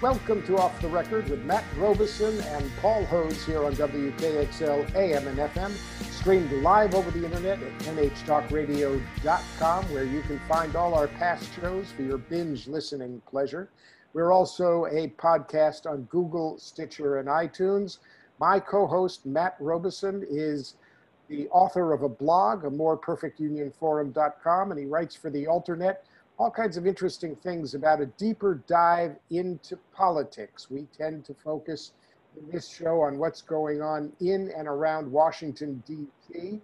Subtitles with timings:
[0.00, 5.26] Welcome to Off the Record with Matt Robison and Paul Hodes here on WKXL AM
[5.26, 5.72] and FM,
[6.12, 11.90] streamed live over the internet at nhtalkradio.com, where you can find all our past shows
[11.90, 13.70] for your binge listening pleasure.
[14.12, 17.98] We're also a podcast on Google, Stitcher, and iTunes.
[18.38, 20.74] My co host, Matt Robison, is
[21.26, 25.96] the author of a blog, a moreperfectunionforum.com, and he writes for the Alternet
[26.38, 30.70] all kinds of interesting things about a deeper dive into politics.
[30.70, 31.92] We tend to focus
[32.38, 36.60] in this show on what's going on in and around Washington, D.C.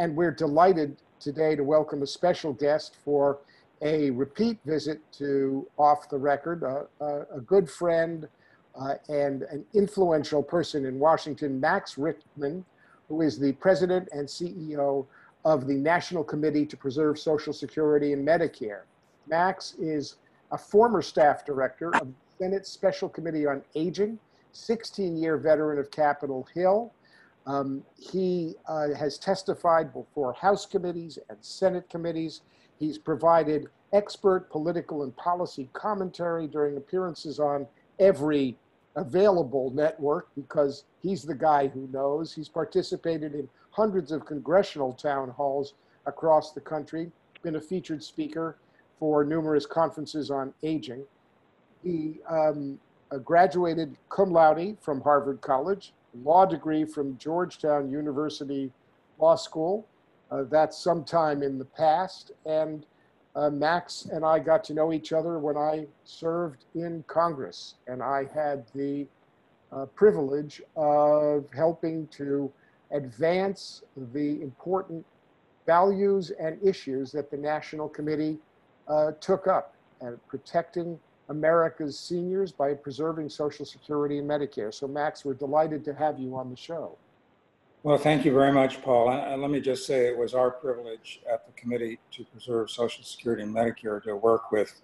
[0.00, 3.38] And we're delighted today to welcome a special guest for
[3.82, 8.26] a repeat visit to Off the Record, a, a, a good friend
[8.74, 12.64] uh, and an influential person in Washington, Max Richtman,
[13.08, 15.06] who is the president and CEO
[15.44, 18.80] of the National Committee to Preserve Social Security and Medicare.
[19.28, 20.16] Max is
[20.52, 24.18] a former staff director of the Senate Special Committee on Aging,
[24.52, 26.92] 16 year veteran of Capitol Hill.
[27.46, 32.42] Um, he uh, has testified before House committees and Senate committees.
[32.78, 37.66] He's provided expert political and policy commentary during appearances on
[37.98, 38.56] every
[38.96, 42.32] available network because he's the guy who knows.
[42.32, 45.74] He's participated in hundreds of congressional town halls
[46.06, 47.10] across the country,
[47.42, 48.56] been a featured speaker
[48.98, 51.04] for numerous conferences on aging.
[51.82, 52.78] He um,
[53.10, 55.92] uh, graduated cum laude from Harvard College,
[56.22, 58.72] law degree from Georgetown University
[59.18, 59.86] Law School.
[60.30, 62.32] Uh, that's sometime in the past.
[62.46, 62.86] And
[63.36, 67.74] uh, Max and I got to know each other when I served in Congress.
[67.86, 69.06] And I had the
[69.72, 72.50] uh, privilege of helping to
[72.92, 75.04] advance the important
[75.66, 78.38] values and issues that the National Committee
[78.88, 84.72] uh, took up and protecting America's seniors by preserving Social Security and Medicare.
[84.72, 86.96] So, Max, we're delighted to have you on the show.
[87.82, 89.10] Well, thank you very much, Paul.
[89.10, 93.04] And let me just say it was our privilege at the Committee to Preserve Social
[93.04, 94.80] Security and Medicare to work with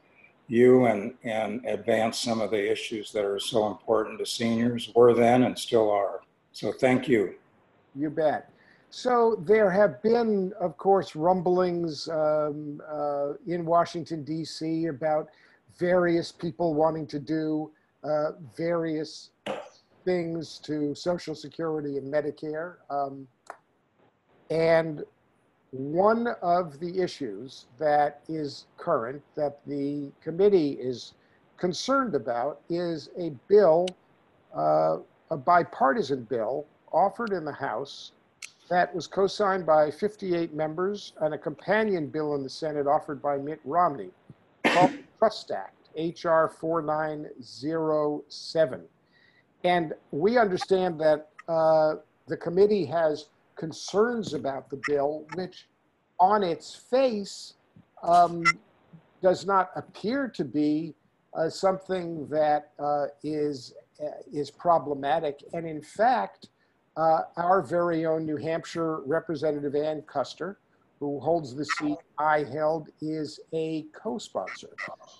[0.48, 5.14] you and, and advance some of the issues that are so important to seniors, were
[5.14, 6.20] then and still are.
[6.52, 7.34] So thank you.
[7.94, 8.50] You bet.
[8.92, 14.86] So there have been, of course, rumblings um, uh, in Washington, D.C.
[14.86, 15.28] about
[15.78, 17.70] various people wanting to do
[18.02, 19.30] uh, various
[20.04, 22.74] things to Social Security and Medicare.
[22.90, 23.28] Um,
[24.50, 25.04] and
[25.70, 31.14] one of the issues that is current that the committee is
[31.58, 33.86] concerned about is a bill,
[34.52, 34.96] uh,
[35.30, 38.10] a bipartisan bill offered in the House
[38.70, 43.36] that was co-signed by 58 members and a companion bill in the Senate offered by
[43.36, 44.10] Mitt Romney
[44.64, 46.48] called the Trust Act, H.R.
[46.48, 48.82] 4907.
[49.64, 51.96] And we understand that uh,
[52.28, 53.26] the committee has
[53.56, 55.66] concerns about the bill, which
[56.20, 57.54] on its face
[58.04, 58.44] um,
[59.20, 60.94] does not appear to be
[61.34, 65.42] uh, something that uh, is uh, is problematic.
[65.52, 66.48] And in fact,
[66.96, 70.56] uh, our very own New Hampshire Representative Ann Kuster,
[70.98, 74.70] who holds the seat I held, is a co-sponsor.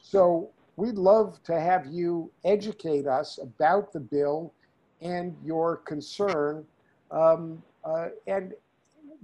[0.03, 4.53] So we'd love to have you educate us about the bill
[5.01, 6.67] and your concern.
[7.11, 8.53] Um, uh, and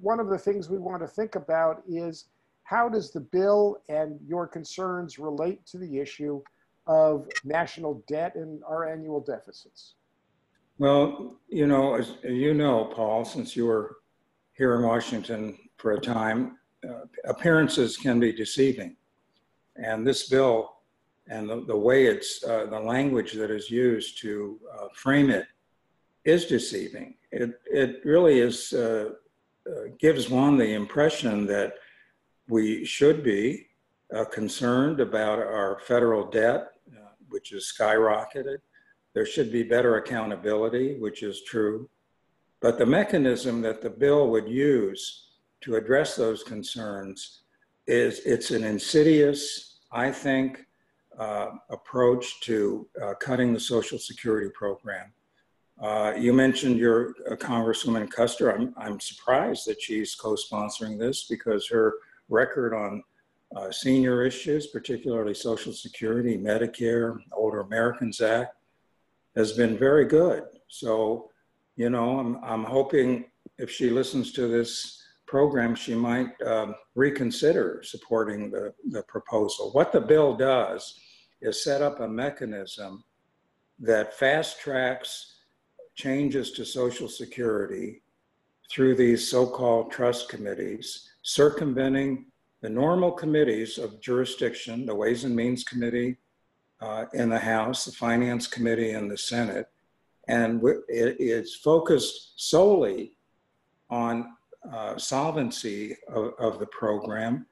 [0.01, 2.27] one of the things we want to think about is
[2.63, 6.43] how does the bill and your concerns relate to the issue
[6.87, 9.95] of national debt and our annual deficits?
[10.79, 13.97] Well, you know, as you know, Paul, since you were
[14.53, 18.97] here in Washington for a time, uh, appearances can be deceiving.
[19.77, 20.75] And this bill
[21.29, 25.47] and the, the way it's, uh, the language that is used to uh, frame it
[26.25, 27.15] is deceiving.
[27.33, 29.13] It, it really is, uh,
[29.69, 31.75] uh, gives one the impression that
[32.49, 33.67] we should be
[34.15, 36.69] uh, concerned about our federal debt,
[37.29, 38.59] which is skyrocketed
[39.17, 41.89] there should be better accountability, which is true.
[42.61, 45.29] But the mechanism that the bill would use
[45.63, 47.41] to address those concerns
[47.87, 50.67] is it's an insidious, I think,
[51.19, 55.11] uh, approach to uh, cutting the Social Security program.
[55.81, 58.55] Uh, you mentioned your uh, Congresswoman Kuster.
[58.55, 61.95] I'm, I'm surprised that she's co-sponsoring this because her
[62.29, 63.03] record on
[63.57, 68.53] uh, senior issues, particularly Social Security, Medicare, Older Americans Act,
[69.37, 70.45] has been very good.
[70.69, 71.31] So,
[71.77, 73.27] you know, I'm, I'm hoping
[73.59, 79.71] if she listens to this program, she might um, reconsider supporting the, the proposal.
[79.73, 80.99] What the bill does
[81.41, 83.05] is set up a mechanism
[83.81, 85.35] that fast tracks
[85.95, 88.03] changes to Social Security
[88.71, 92.27] through these so-called trust committees, circumventing
[92.63, 96.17] the normal committees of jurisdiction, the Ways and Means Committee
[96.81, 99.69] uh, in the House, the Finance Committee in the Senate,
[100.29, 103.17] and it's focused solely
[103.91, 104.35] on
[104.73, 107.47] uh, solvency of, of the program,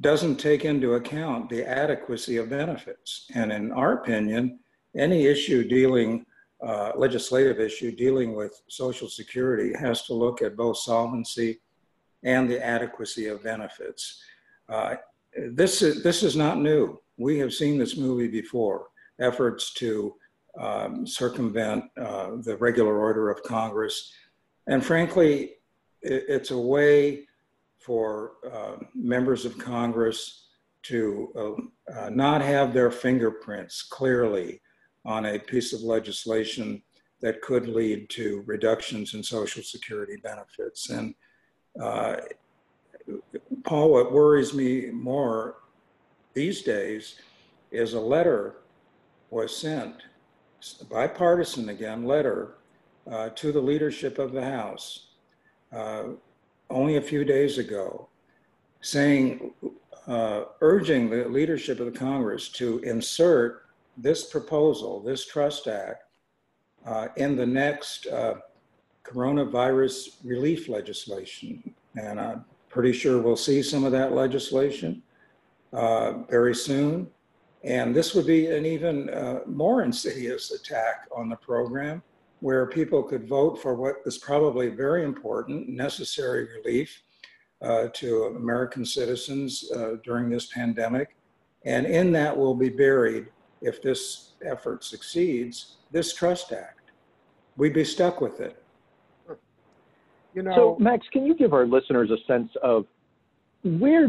[0.00, 3.30] doesn't take into account the adequacy of benefits.
[3.34, 4.58] And in our opinion,
[4.96, 6.26] any issue dealing
[6.62, 11.60] uh, legislative issue dealing with Social Security has to look at both solvency
[12.22, 14.22] and the adequacy of benefits.
[14.68, 14.94] Uh,
[15.50, 17.00] this, is, this is not new.
[17.18, 18.88] We have seen this movie before
[19.20, 20.14] efforts to
[20.58, 24.12] um, circumvent uh, the regular order of Congress.
[24.66, 25.56] And frankly,
[26.02, 27.26] it, it's a way
[27.78, 30.48] for uh, members of Congress
[30.84, 34.60] to uh, uh, not have their fingerprints clearly
[35.04, 36.82] on a piece of legislation
[37.20, 40.90] that could lead to reductions in Social Security benefits.
[40.90, 41.14] And
[41.80, 42.16] uh,
[43.64, 45.56] Paul, what worries me more
[46.34, 47.16] these days
[47.70, 48.56] is a letter
[49.30, 49.94] was sent,
[50.90, 52.54] bipartisan again, letter
[53.10, 55.08] uh, to the leadership of the House
[55.72, 56.04] uh,
[56.70, 58.08] only a few days ago,
[58.80, 59.52] saying,
[60.06, 66.04] uh, urging the leadership of the Congress to insert this proposal, this Trust Act,
[66.86, 68.34] uh, in the next uh,
[69.04, 71.74] coronavirus relief legislation.
[71.96, 75.02] And I'm pretty sure we'll see some of that legislation
[75.72, 77.08] very soon.
[77.64, 82.02] And this would be an even uh, more insidious attack on the program
[82.40, 87.02] where people could vote for what is probably very important, necessary relief
[87.62, 91.14] uh, to American citizens uh, during this pandemic.
[91.64, 93.28] And in that will be buried
[93.60, 96.90] if this effort succeeds, this Trust Act.
[97.56, 98.60] We'd be stuck with it.
[100.34, 102.86] You know, so, Max, can you give our listeners a sense of
[103.64, 104.08] where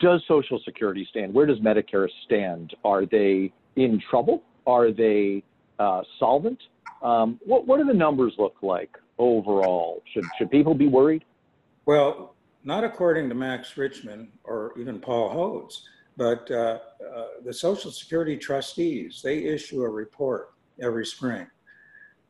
[0.00, 1.32] does Social Security stand?
[1.32, 2.74] Where does Medicare stand?
[2.84, 4.42] Are they in trouble?
[4.66, 5.42] Are they
[5.78, 6.60] uh, solvent?
[7.02, 10.02] Um, what, what do the numbers look like overall?
[10.12, 11.24] Should, should people be worried?
[11.86, 12.34] Well,
[12.64, 15.82] not according to Max Richtman or even Paul Hodes.
[16.16, 16.80] But uh,
[17.14, 20.50] uh, the Social Security trustees, they issue a report
[20.82, 21.46] every spring.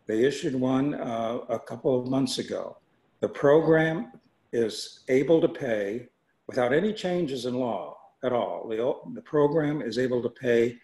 [0.06, 2.76] They issued one uh, a couple of months ago.
[3.20, 4.12] The program
[4.52, 6.08] is able to pay
[6.48, 8.66] without any changes in law at all.
[8.68, 10.78] The, the program is able to pay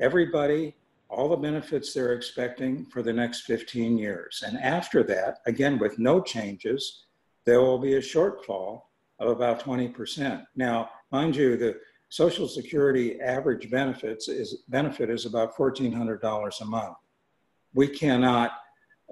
[0.00, 0.74] everybody
[1.08, 4.42] all the benefits they're expecting for the next 15 years.
[4.46, 7.04] And after that, again, with no changes,
[7.44, 8.82] there will be a shortfall
[9.18, 10.44] of about 20%.
[10.56, 11.76] Now, mind you, the
[12.08, 16.96] Social Security average benefits is benefit is about $1,400 a month.
[17.74, 18.52] We cannot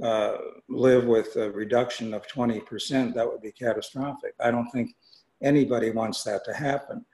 [0.03, 0.37] uh,
[0.69, 3.15] live with a reduction of 20%.
[3.15, 4.35] That would be catastrophic.
[4.41, 4.95] I don't think
[5.43, 7.05] anybody wants that to happen.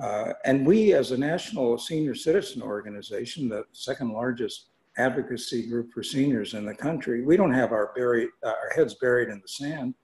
[0.00, 6.02] Uh, and we, as a national senior citizen organization, the second largest advocacy group for
[6.02, 9.48] seniors in the country, we don't have our, buried, uh, our heads buried in the
[9.48, 9.94] sand.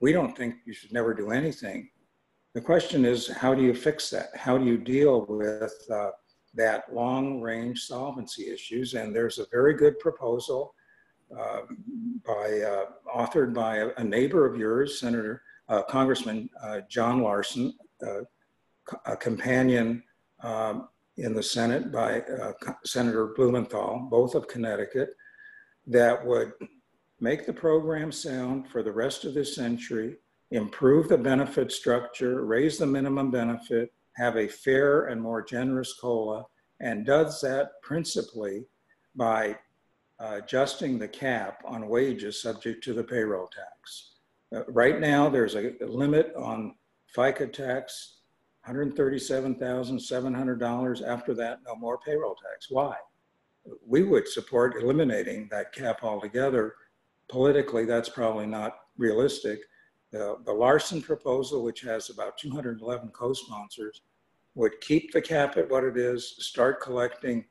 [0.00, 1.90] We don't think you should never do anything.
[2.54, 4.36] The question is, how do you fix that?
[4.36, 6.10] How do you deal with uh,
[6.54, 8.94] that long range solvency issues?
[8.94, 10.74] And there's a very good proposal
[11.38, 11.60] uh,
[12.26, 15.42] by, uh, authored by a, a, neighbor of yours, Senator,
[15.82, 17.74] Congressman uh, John Larson,
[18.06, 18.22] uh,
[19.06, 20.02] a companion
[20.42, 22.22] um, in the Senate by
[22.84, 25.10] Senator Blumenthal, both of Connecticut,
[25.86, 26.52] that would
[27.20, 30.16] make the program sound for the rest of this century
[30.50, 36.44] improve the benefit structure, raise the minimum benefit, have a fair and more generous COLA,
[36.80, 38.64] and does that principally
[39.14, 39.56] by
[40.18, 44.09] uh, adjusting the cap on wages subject to the payroll tax.
[44.54, 46.74] Uh, right now, there's a, limit on
[47.16, 48.18] FICA tax,
[48.66, 51.06] $137,700.
[51.06, 52.70] After that, no more payroll tax.
[52.70, 52.96] Why?
[53.86, 56.74] We would support eliminating that cap altogether.
[57.28, 59.60] Politically, that's probably not realistic.
[60.10, 64.02] The, the Larson proposal, which has about 211 co-sponsors,
[64.56, 67.44] would keep the cap at what it is, start collecting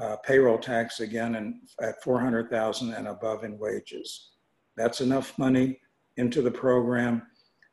[0.00, 4.30] uh, payroll tax again and at 400,000 and above in wages.
[4.76, 5.80] That's enough money
[6.16, 7.22] into the program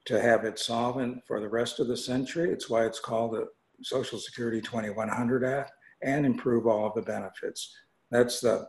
[0.06, 2.52] to have it solvent for the rest of the century.
[2.52, 3.48] It's why it's called the
[3.84, 7.76] Social Security 2100 Act and improve all of the benefits.
[8.10, 8.68] That's the,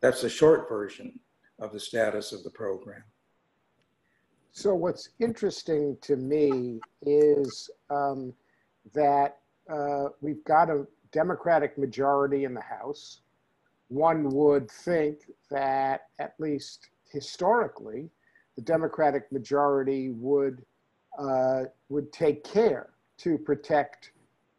[0.00, 1.18] that's the short version
[1.58, 3.02] of the status of the program.
[4.52, 8.32] So what's interesting to me is um,
[8.92, 13.20] that uh, we've got a Democratic majority in the House.
[13.88, 18.10] one would think that, at least historically,
[18.56, 20.64] the Democratic majority would,
[21.18, 24.12] uh, would take care to protect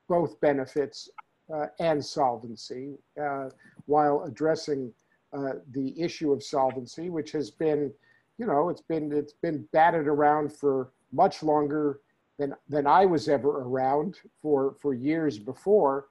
[0.07, 1.09] both benefits
[1.53, 3.49] uh, and solvency uh,
[3.85, 4.91] while addressing
[5.33, 7.91] uh, the issue of solvency, which has been,
[8.37, 11.99] you know, it's been it's been batted around for much longer
[12.37, 16.07] than than I was ever around for for years before.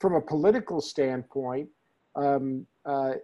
[0.00, 1.68] From a political standpoint,
[2.14, 3.14] um, uh,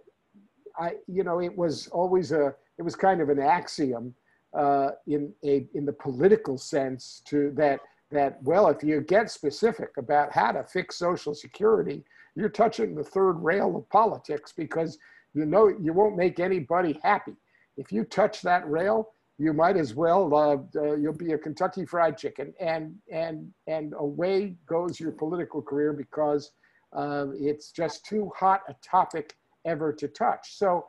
[0.77, 4.13] I you know it was always a it was kind of an axiom
[4.53, 7.79] uh, in a in the political sense to that
[8.11, 12.03] that well if you get specific about how to fix Social Security,
[12.35, 14.97] you're touching the third rail of politics because
[15.33, 17.35] you know you won't make anybody happy.
[17.77, 21.85] If you touch that rail, you might as well uh, uh, you'll be a Kentucky
[21.85, 26.51] Fried Chicken, and and and away goes your political career because
[26.93, 30.57] uh, it's just too hot a topic ever to touch.
[30.57, 30.85] So,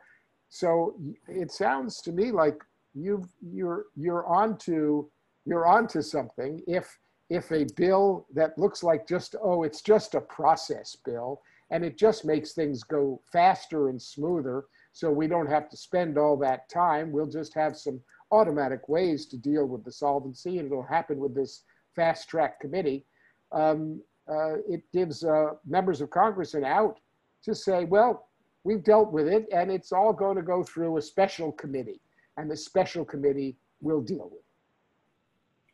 [0.49, 0.95] so
[1.27, 2.61] it sounds to me like
[2.93, 5.07] you you're you're onto
[5.45, 6.61] you're onto something.
[6.67, 6.97] If
[7.29, 11.97] if a bill that looks like just oh it's just a process bill and it
[11.97, 16.69] just makes things go faster and smoother so we don't have to spend all that
[16.69, 17.99] time we'll just have some
[18.31, 21.63] automatic ways to deal with the solvency, and it'll happen with this
[21.95, 23.05] fast track committee.
[23.51, 26.99] Um, uh, it gives uh, members of Congress an out
[27.43, 28.26] to say, well,
[28.67, 32.01] we've dealt with it, and it's all going to go through a special committee,
[32.35, 34.45] and the special committee will deal with it.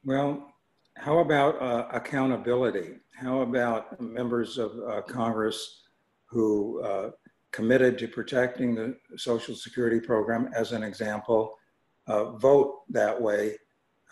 [0.06, 0.54] Well,
[0.98, 2.90] how about uh, accountability?
[3.16, 5.82] How about members of uh, Congress
[6.26, 7.10] who uh,
[7.52, 11.58] committed to protecting the Social Security program, as an example,
[12.06, 13.58] uh, vote that way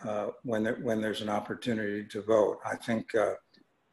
[0.07, 2.57] uh, when there, when there's an opportunity to vote.
[2.65, 3.33] I think uh,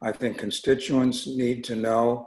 [0.01, 2.25] I think constituents need to know,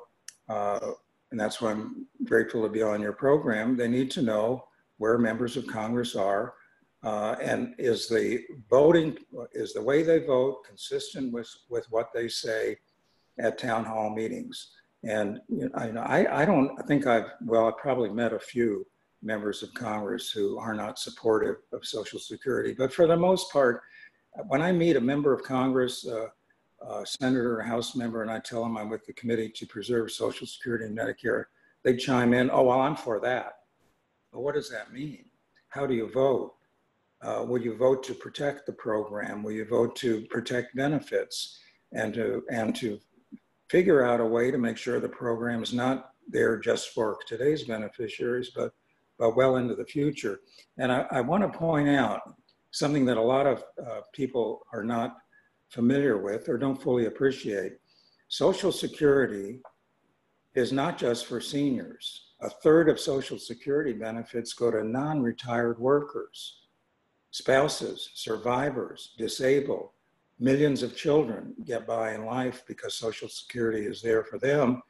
[1.32, 3.74] and that's why I'm grateful to be on your program.
[3.76, 4.66] They need to know
[4.98, 6.54] where members of Congress are,
[7.02, 9.16] uh, and is the voting
[9.52, 12.76] is the way they vote consistent with with what they say
[13.40, 14.72] at town hall meetings.
[15.04, 18.86] And you know, I, I don't think I've well I've probably met a few
[19.22, 22.74] members of Congress who are not supportive of Social Security.
[22.76, 23.80] But for the most part,
[24.48, 26.26] when I meet a member of Congress, uh,
[26.88, 30.10] a senator or House member, and I tell them I'm with the Committee to Preserve
[30.10, 31.44] Social Security and Medicare,
[31.82, 33.54] they chime in, oh, well, I'm for that.
[34.32, 35.24] Well, what does that mean?
[35.68, 36.54] How do you vote?
[37.22, 39.42] Uh, will you vote to protect the program?
[39.42, 41.58] Will you vote to protect benefits
[41.92, 42.98] and to, and to
[43.68, 47.64] figure out a way to make sure the program is not there just for today's
[47.64, 48.72] beneficiaries, but
[49.22, 50.40] uh, well into the future.
[50.78, 52.20] And I, I want to point out
[52.70, 55.16] something that a lot of uh, people are not
[55.72, 57.72] familiar with or don't fully appreciate.
[58.28, 59.60] Social Security
[60.54, 62.32] is not just for seniors.
[62.42, 66.66] A third of Social Security benefits go to non retired workers,
[67.30, 69.90] spouses, survivors, disabled.
[70.38, 74.82] Millions of children get by in life because Social Security is there for them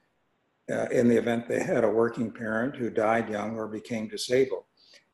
[0.70, 4.64] uh, in the event they had a working parent who died young or became disabled.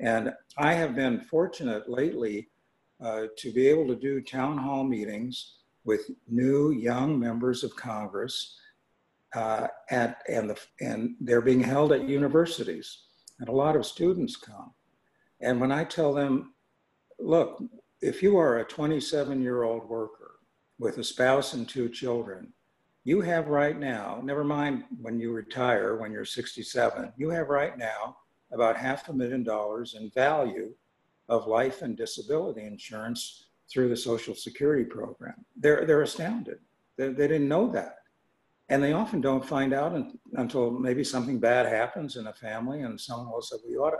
[0.00, 2.48] And I have been fortunate lately
[3.00, 8.58] to be able to do town hall meetings with new young members of Congress
[9.34, 13.04] uh, at, and, the, and they're being held at universities.
[13.40, 14.72] And a lot of students come.
[15.40, 16.54] And when I tell them,
[17.18, 17.62] look,
[18.00, 20.32] if you are a 27 year old worker
[20.78, 22.52] with a spouse and two children,
[23.04, 27.78] you have right now, never mind when you retire, when you're 67, you have right
[27.78, 28.16] now
[28.52, 30.74] about half a million dollars in value
[31.28, 35.34] of life and disability insurance through the Social Security program.
[35.56, 36.58] They're, they're astounded.
[36.96, 37.96] They, they didn't know that.
[38.70, 39.98] And they often don't find out
[40.34, 43.98] until maybe something bad happens in a family and someone will say, we ought to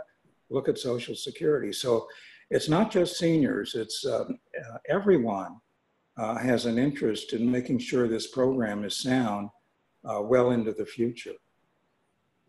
[0.49, 1.73] look at Social Security.
[1.73, 2.07] So
[2.49, 5.57] it's not just seniors, it's um, uh, everyone
[6.17, 9.49] uh, has an interest in making sure this program is sound
[10.03, 11.33] uh, well into the future.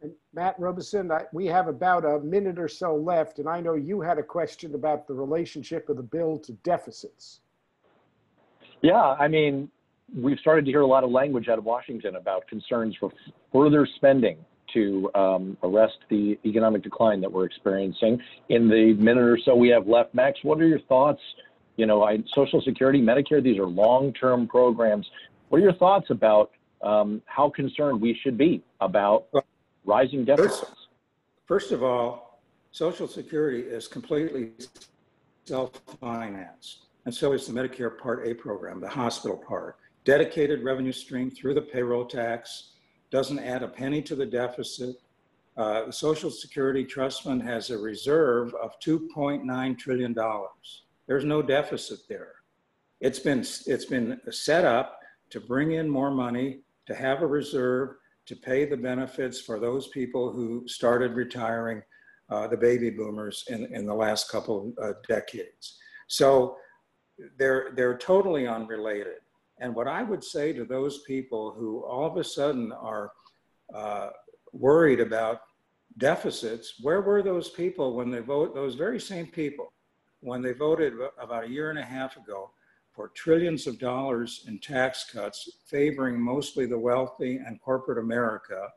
[0.02, 3.74] And Matt Robison, I, we have about a minute or so left, and I know
[3.74, 7.40] you had a question about the relationship of the bill to deficits.
[8.82, 9.70] Yeah, I mean,
[10.14, 13.10] we've started to hear a lot of language out of Washington about concerns for
[13.52, 14.38] further spending
[14.72, 18.20] to um, arrest the economic decline that we're experiencing.
[18.48, 21.20] In the minute or so we have left, Max, what are your thoughts
[21.80, 25.08] you know, I, Social Security, Medicare, these are long-term programs.
[25.48, 26.50] What are your thoughts about
[26.82, 29.24] um, how concerned we should be about
[29.90, 30.60] rising deficits?
[30.60, 30.74] First,
[31.46, 34.52] first of all, Social Security is completely
[35.46, 39.76] self-financed, and so is the Medicare Part A program, the hospital part.
[40.04, 42.70] Dedicated revenue stream through the payroll tax,
[43.10, 44.96] doesn't add a penny to the deficit.
[45.56, 50.14] uh, the Social Security Trust Fund has a reserve of $2.9 trillion.
[51.08, 52.34] There's no deficit there.
[53.00, 57.96] It's been, it's been set up to bring in more money, to have a reserve,
[58.30, 61.82] to pay the benefits for those people who started retiring,
[62.30, 65.78] uh, the baby boomers in, in the last couple of uh, decades.
[66.06, 66.54] So
[67.36, 69.18] they're, they're totally unrelated.
[69.58, 73.10] And what I would say to those people who all of a sudden are
[73.74, 74.10] uh,
[74.52, 75.40] worried about
[75.98, 79.72] deficits, where were those people when they vote, those very same people,
[80.20, 82.52] when they voted about a year and a half ago
[82.92, 88.68] for trillions of dollars in tax cuts favoring mostly the wealthy and corporate America,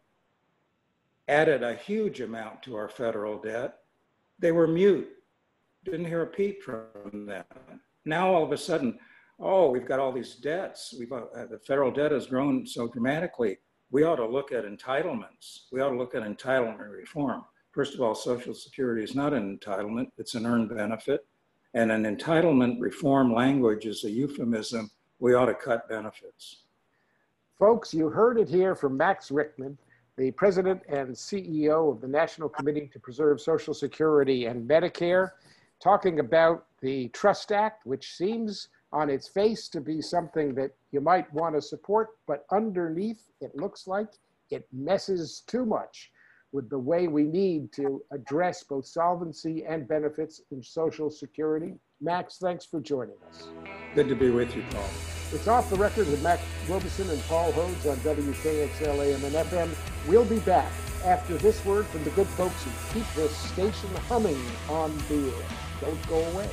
[1.28, 3.80] added a huge amount to our federal debt.
[4.40, 5.10] They were mute,
[5.84, 7.46] didn't hear a peep from them.
[8.06, 9.00] Now all of a sudden,
[9.40, 10.94] oh, we've got all these debts.
[10.98, 13.58] We've, uh, the federal debt has grown so dramatically.
[13.92, 15.66] We ought to look at entitlements.
[15.72, 17.44] We ought to look at entitlement reform.
[17.72, 21.26] First of all, Social Security is not an entitlement, it's an earned benefit.
[21.74, 24.92] And an entitlement reform language is a euphemism.
[25.20, 26.64] We ought to cut benefits.
[27.58, 29.78] Folks, you heard it here from Max Richtman,
[30.18, 35.32] the president and CEO of the National Committee to Preserve Social Security and Medicare,
[35.82, 41.02] talking about the Trust Act, which seems on its face to be something that you
[41.02, 44.10] might want to support, but underneath it looks like
[44.52, 46.12] it messes too much
[46.54, 51.74] with the way we need to address both solvency and benefits in Social Security.
[52.00, 53.48] Max, thanks for joining us.
[53.96, 54.88] Good to be with you, Paul.
[55.34, 59.76] It's off the record with Max Robison and Paul Hodes on WKXL AM and FM.
[60.08, 60.72] We'll be back
[61.04, 65.48] after this word from the good folks who keep this station humming on the air.
[65.82, 66.50] Don't go away.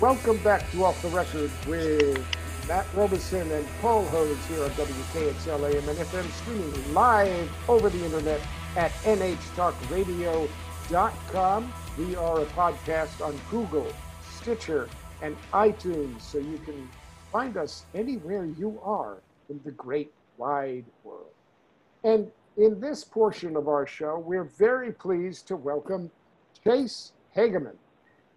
[0.00, 2.24] Welcome back to Off the Record with
[2.66, 8.02] Matt Robison and Paul Hodes here on WKXL AM and FM, streaming live over the
[8.02, 8.40] internet
[8.76, 11.72] at nhtalkradio.com.
[11.98, 13.92] We are a podcast on Google,
[14.38, 14.88] Stitcher,
[15.20, 16.88] and iTunes, so you can
[17.30, 19.18] find us anywhere you are
[19.50, 21.34] in the great wide world.
[22.04, 26.10] And in this portion of our show, we're very pleased to welcome
[26.64, 27.76] Chase Hagaman.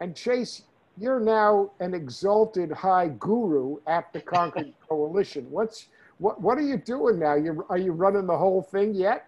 [0.01, 0.63] And Chase,
[0.97, 5.49] you're now an exalted high guru at the Concord Coalition.
[5.49, 5.87] What's
[6.19, 6.39] what?
[6.41, 7.35] What are you doing now?
[7.35, 9.27] You are you running the whole thing yet?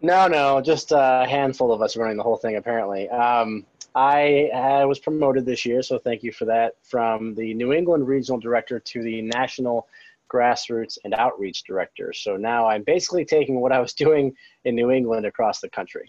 [0.00, 2.56] No, no, just a handful of us running the whole thing.
[2.56, 6.74] Apparently, um, I, I was promoted this year, so thank you for that.
[6.82, 9.86] From the New England Regional Director to the National
[10.32, 12.12] Grassroots and Outreach Director.
[12.12, 16.06] So now I'm basically taking what I was doing in New England across the country.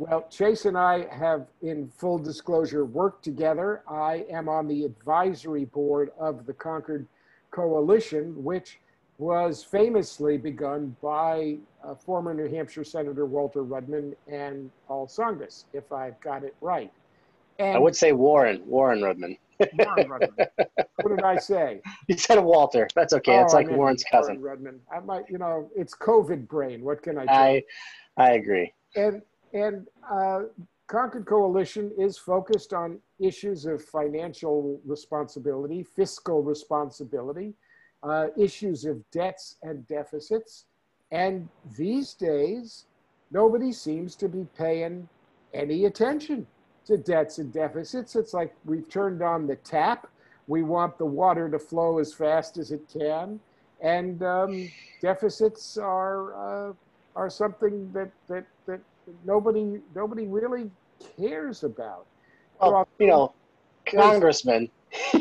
[0.00, 3.82] Well, Chase and I have, in full disclosure, worked together.
[3.86, 7.06] I am on the advisory board of the Concord
[7.50, 8.78] Coalition, which
[9.18, 15.92] was famously begun by uh, former New Hampshire Senator Walter Rudman and Paul Tsongas, if
[15.92, 16.90] I've got it right.
[17.58, 19.36] And I would say Warren, Warren Rudman.
[19.58, 20.48] Warren Rudman.
[21.02, 21.82] what did I say?
[22.08, 22.88] You said Walter.
[22.94, 23.38] That's okay.
[23.38, 24.40] Oh, it's like Warren's cousin.
[24.40, 24.78] Warren Rudman.
[24.90, 26.82] I might, you know, it's COVID brain.
[26.82, 27.30] What can I do?
[27.30, 27.62] I,
[28.16, 28.72] I agree.
[28.96, 29.20] And
[29.52, 30.42] and uh,
[30.86, 37.54] Concord Coalition is focused on issues of financial responsibility, fiscal responsibility,
[38.02, 40.66] uh, issues of debts and deficits.
[41.12, 42.86] And these days,
[43.30, 45.08] nobody seems to be paying
[45.54, 46.46] any attention
[46.86, 48.16] to debts and deficits.
[48.16, 50.08] It's like we've turned on the tap.
[50.48, 53.38] We want the water to flow as fast as it can.
[53.80, 56.72] And um, deficits are, uh,
[57.14, 58.80] are something that, that, that
[59.24, 60.70] nobody nobody really
[61.18, 62.06] cares about.
[62.60, 63.34] Well, you know,
[63.86, 64.70] congressman.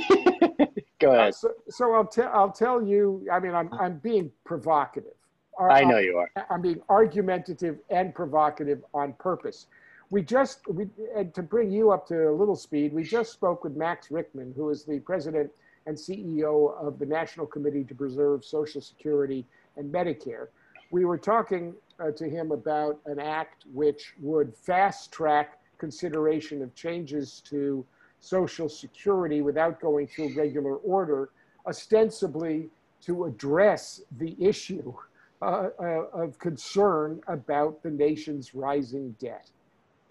[1.00, 1.36] Go ahead.
[1.36, 3.26] So, so, I'll tell I'll tell you.
[3.32, 5.14] I mean, I'm I'm being provocative.
[5.60, 6.30] I know you are.
[6.50, 9.68] I'm being argumentative and provocative on purpose.
[10.10, 12.94] We just we and to bring you up to a little speed.
[12.94, 15.52] We just spoke with Max Richtman, who is the president
[15.86, 19.46] and CEO of the National Committee to Preserve Social Security
[19.78, 20.48] and Medicare.
[20.92, 26.74] We were talking uh, to him about an act which would fast track consideration of
[26.76, 27.86] changes to
[28.20, 31.30] Social Security without going through regular order,
[31.66, 32.70] ostensibly
[33.02, 34.94] to address the issue
[35.42, 39.50] uh, uh, of concern about the nation's rising debt.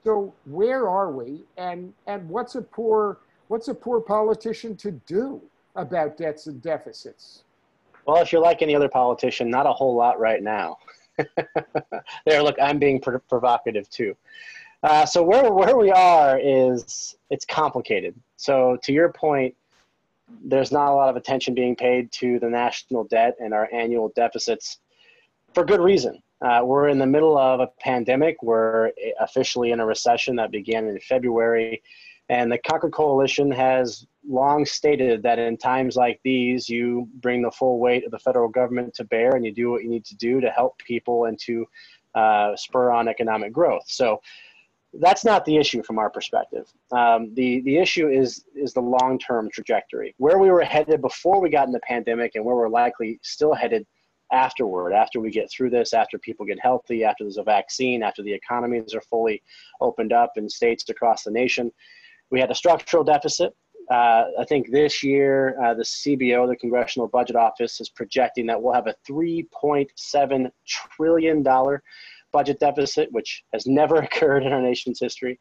[0.05, 5.43] So where are we, and and what's a poor what's a poor politician to do
[5.77, 7.43] about debts and deficits?
[8.07, 10.79] Well, if you're like any other politician, not a whole lot right now.
[12.27, 14.17] there, look, I'm being pr- provocative too.
[14.83, 18.15] Uh, so where where we are is it's complicated.
[18.37, 19.55] So to your point,
[20.45, 24.13] there's not a lot of attention being paid to the national debt and our annual
[24.15, 24.79] deficits
[25.55, 26.23] for good reason.
[26.41, 28.41] Uh, we're in the middle of a pandemic.
[28.43, 31.83] We're officially in a recession that began in February.
[32.29, 37.51] And the Concord Coalition has long stated that in times like these, you bring the
[37.51, 40.17] full weight of the federal government to bear and you do what you need to
[40.17, 41.67] do to help people and to
[42.15, 43.85] uh, spur on economic growth.
[43.87, 44.21] So
[44.95, 46.67] that's not the issue from our perspective.
[46.93, 50.15] Um, the, the issue is, is the long term trajectory.
[50.19, 53.55] Where we were headed before we got in the pandemic and where we're likely still
[53.55, 53.87] headed
[54.33, 58.23] afterward, after we get through this, after people get healthy, after there's a vaccine, after
[58.23, 59.43] the economies are fully
[59.81, 61.71] opened up in states across the nation.
[62.31, 63.55] We had a structural deficit.
[63.91, 68.61] Uh, I think this year, uh, the CBO, the Congressional Budget Office, is projecting that
[68.61, 71.43] we'll have a $3.7 trillion
[72.33, 75.39] budget deficit, which has never occurred in our nation's history.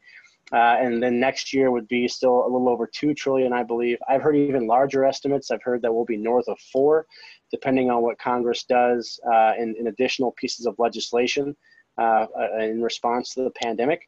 [0.50, 3.98] Uh, and then next year would be still a little over two trillion, I believe.
[4.08, 5.50] I've heard even larger estimates.
[5.50, 7.06] I've heard that we'll be north of four,
[7.50, 11.54] depending on what Congress does uh, in, in, additional pieces of legislation
[11.98, 14.00] uh, uh in response to the pandemic.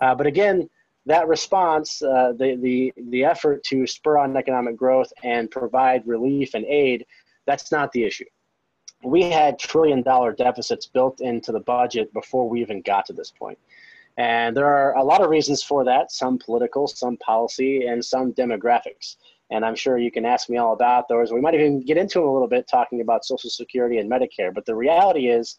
[0.00, 0.68] Uh, but again,
[1.08, 6.54] that response, uh, the, the, the effort to spur on economic growth and provide relief
[6.54, 7.04] and aid,
[7.46, 8.26] that's not the issue.
[9.02, 13.30] We had trillion dollar deficits built into the budget before we even got to this
[13.30, 13.58] point.
[14.18, 18.32] And there are a lot of reasons for that some political, some policy, and some
[18.32, 19.16] demographics.
[19.50, 21.32] And I'm sure you can ask me all about those.
[21.32, 24.52] We might even get into a little bit talking about Social Security and Medicare.
[24.52, 25.56] But the reality is,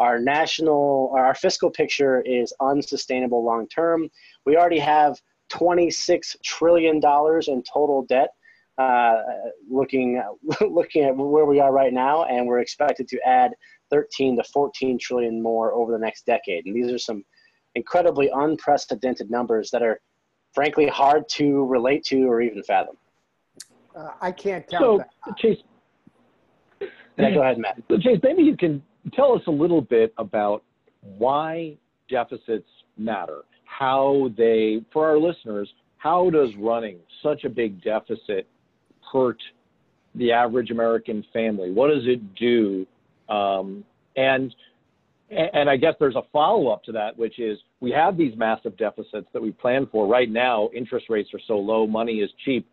[0.00, 4.08] our national, our fiscal picture is unsustainable long term.
[4.46, 5.20] We already have
[5.52, 8.30] $26 trillion in total debt.
[8.78, 9.16] Uh,
[9.70, 10.22] looking
[10.62, 13.52] looking at where we are right now, and we're expected to add
[13.90, 16.64] 13 to 14 trillion more over the next decade.
[16.64, 17.22] And these are some
[17.74, 20.00] incredibly unprecedented numbers that are
[20.54, 22.96] frankly hard to relate to or even fathom.
[23.94, 24.80] Uh, I can't tell.
[24.80, 25.36] So, that.
[25.36, 25.58] Chase.
[27.18, 27.82] Yeah, go ahead, Matt.
[28.00, 28.82] Chase, maybe you can
[29.14, 30.62] tell us a little bit about
[31.02, 31.76] why
[32.08, 38.46] deficits matter, how they, for our listeners, how does running such a big deficit
[39.12, 39.38] hurt
[40.14, 41.70] the average American family?
[41.70, 42.86] What does it do?
[43.28, 43.84] Um,
[44.16, 44.54] and
[45.30, 48.76] and I guess there's a follow up to that, which is we have these massive
[48.76, 50.08] deficits that we plan for.
[50.08, 52.66] Right now, interest rates are so low, money is cheap.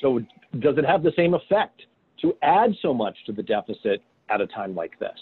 [0.00, 0.20] So,
[0.58, 1.82] does it have the same effect
[2.22, 5.18] to add so much to the deficit at a time like this?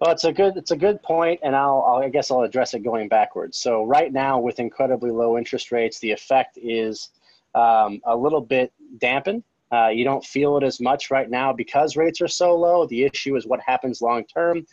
[0.00, 2.74] Well, it's a good it's a good point, and I'll, I'll, I guess I'll address
[2.74, 3.56] it going backwards.
[3.56, 7.10] So right now, with incredibly low interest rates, the effect is
[7.54, 9.42] um, a little bit dampened.
[9.72, 12.86] Uh, you don't feel it as much right now because rates are so low.
[12.86, 14.66] The issue is what happens long term.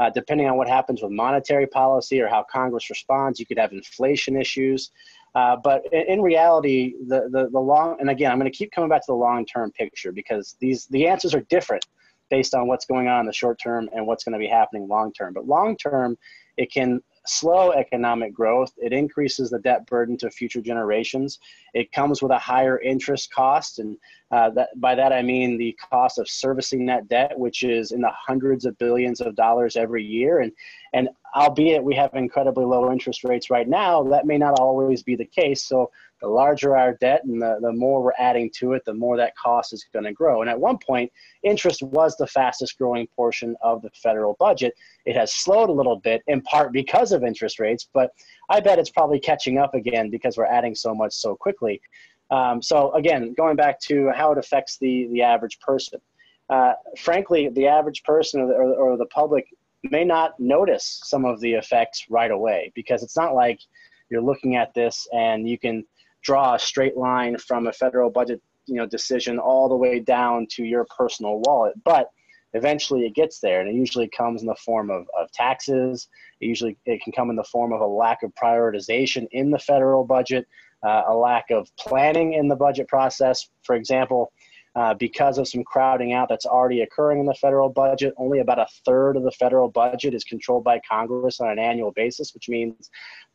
[0.00, 3.70] Uh, depending on what happens with monetary policy or how Congress responds, you could have
[3.70, 4.90] inflation issues.
[5.36, 8.72] Uh, but in, in, reality, the, the, the long, and again, I'm going to keep
[8.72, 11.86] coming back to the long term picture because these the answers are different
[12.34, 14.88] based on what's going on in the short term and what's going to be happening
[14.88, 15.32] long term.
[15.32, 16.18] But long term,
[16.56, 18.72] it can slow economic growth.
[18.76, 21.38] It increases the debt burden to future generations.
[21.74, 23.96] It comes with a higher interest cost, and
[24.32, 28.00] uh, that, by that I mean the cost of servicing that debt, which is in
[28.00, 30.40] the hundreds of billions of dollars every year.
[30.40, 30.50] And
[30.92, 35.14] and albeit we have incredibly low interest rates right now, that may not always be
[35.14, 35.62] the case.
[35.64, 35.90] So
[36.24, 39.36] the larger our debt and the, the more we're adding to it, the more that
[39.36, 40.40] cost is going to grow.
[40.40, 44.72] And at one point, interest was the fastest growing portion of the federal budget.
[45.04, 48.10] It has slowed a little bit, in part because of interest rates, but
[48.48, 51.82] I bet it's probably catching up again because we're adding so much so quickly.
[52.30, 56.00] Um, so again, going back to how it affects the, the average person.
[56.48, 59.46] Uh, frankly, the average person or the, or, or the public
[59.82, 63.60] may not notice some of the effects right away because it's not like
[64.08, 65.84] you're looking at this and you can
[66.24, 70.46] draw a straight line from a federal budget you know decision all the way down
[70.50, 72.10] to your personal wallet but
[72.54, 76.08] eventually it gets there and it usually comes in the form of, of taxes
[76.40, 79.58] it usually it can come in the form of a lack of prioritization in the
[79.58, 80.46] federal budget
[80.82, 84.32] uh, a lack of planning in the budget process for example
[84.76, 88.12] uh, because of some crowding out that's already occurring in the federal budget.
[88.16, 91.92] Only about a third of the federal budget is controlled by Congress on an annual
[91.92, 92.90] basis, which means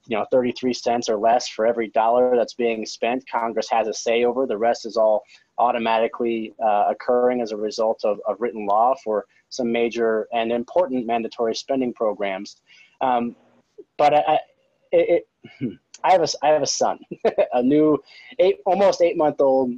[0.08, 3.94] you know 33 cents or less for every dollar that's being spent congress has a
[3.94, 5.24] say over the rest is all
[5.58, 11.06] automatically uh, occurring as a result of, of written law for some major and important
[11.06, 12.58] mandatory spending programs
[13.02, 13.36] um,
[13.98, 14.40] but I,
[14.92, 15.26] it,
[15.62, 17.00] it, I have a I have a son,
[17.54, 17.98] a new
[18.40, 19.74] eight almost eight month old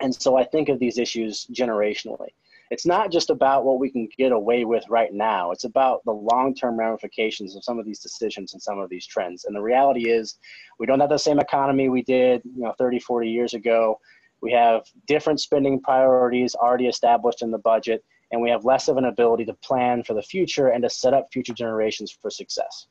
[0.00, 2.30] and so I think of these issues generationally.
[2.72, 5.50] It's not just about what we can get away with right now.
[5.50, 9.44] It's about the long-term ramifications of some of these decisions and some of these trends.
[9.44, 10.38] And the reality is
[10.78, 14.00] we don't have the same economy we did, you know, 30, 40 years ago.
[14.40, 18.96] We have different spending priorities already established in the budget, and we have less of
[18.96, 22.86] an ability to plan for the future and to set up future generations for success.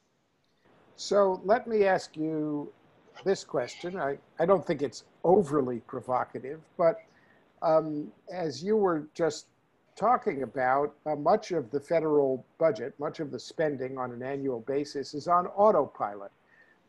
[0.96, 2.72] So let me ask you
[3.26, 3.98] this question.
[3.98, 6.98] I, I don't think it's overly provocative, but
[7.64, 9.48] um, as you were just
[10.02, 14.62] talking about, uh, much of the federal budget, much of the spending on an annual
[14.62, 16.32] basis is on autopilot.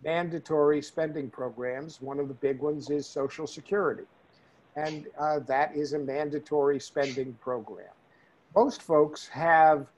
[0.03, 4.05] Mandatory spending programs, one of the big ones is Social Security.
[4.77, 7.92] And uh, that is a mandatory spending program.
[8.57, 9.88] Most folks have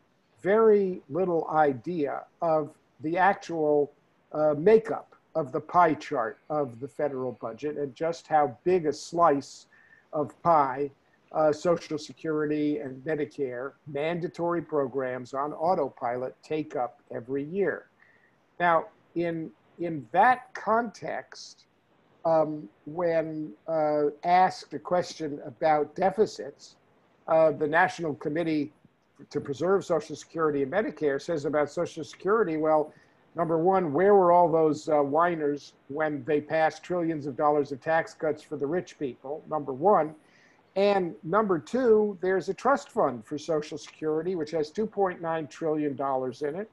[0.42, 3.92] very little idea of the actual
[4.32, 8.92] uh, makeup of the pie chart of the federal budget and just how big a
[8.92, 9.66] slice
[10.12, 10.90] of pie
[11.34, 17.86] uh, Social Security and Medicare mandatory programs on autopilot take up every year.
[18.60, 21.64] Now, in, in that context,
[22.24, 26.76] um, when uh, asked a question about deficits,
[27.26, 28.72] uh, the National Committee
[29.30, 32.92] to Preserve Social Security and Medicare says about Social Security, well,
[33.34, 37.80] number one, where were all those uh, whiners when they passed trillions of dollars of
[37.80, 39.42] tax cuts for the rich people?
[39.50, 40.14] Number one.
[40.76, 46.60] And number two, there's a trust fund for Social Security, which has $2.9 trillion in
[46.60, 46.70] it.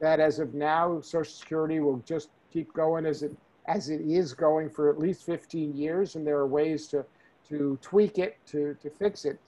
[0.00, 3.36] That as of now, Social Security will just keep going as it
[3.66, 7.04] as it is going for at least 15 years, and there are ways to
[7.48, 9.38] to tweak it to to fix it.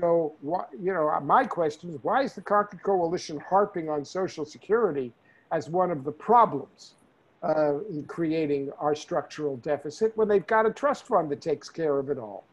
[0.00, 4.46] So, what, you know, my question is, why is the Concord Coalition harping on Social
[4.46, 5.12] Security
[5.50, 6.94] as one of the problems
[7.42, 11.98] uh, in creating our structural deficit when they've got a trust fund that takes care
[11.98, 12.44] of it all?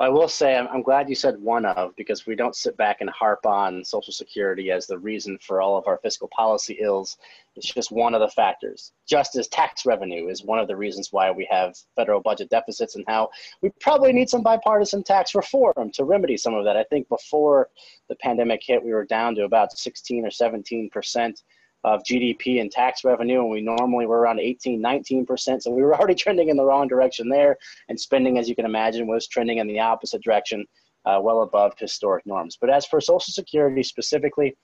[0.00, 2.98] I will say I'm, I'm, glad you said one of because we don't sit back
[3.00, 7.16] and harp on Social Security as the reason for all of our fiscal policy ills.
[7.56, 8.92] It's just one of the factors.
[9.08, 12.94] Just as tax revenue is one of the reasons why we have federal budget deficits
[12.94, 13.30] and how
[13.60, 16.76] we probably need some bipartisan tax reform to remedy some of that.
[16.76, 17.68] I think before
[18.08, 21.42] the pandemic hit, we were down to about 16 or 17 percent
[21.84, 25.62] of GDP and tax revenue, and we normally were around 18, 19%.
[25.62, 27.56] So we were already trending in the wrong direction there,
[27.88, 30.66] and spending, as you can imagine, was trending in the opposite direction,
[31.04, 32.58] uh, well above historic norms.
[32.60, 34.56] But as for Social Security specifically,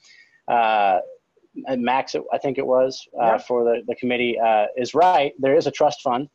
[0.49, 1.01] uh,
[1.77, 3.39] Max, I think it was uh, yeah.
[3.39, 5.33] for the, the committee, uh, is right.
[5.39, 6.29] There is a trust fund.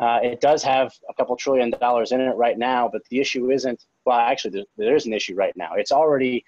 [0.00, 3.52] Uh, it does have a couple trillion dollars in it right now, but the issue
[3.52, 5.70] isn't, well, actually, there, there is an issue right now.
[5.76, 6.44] It's already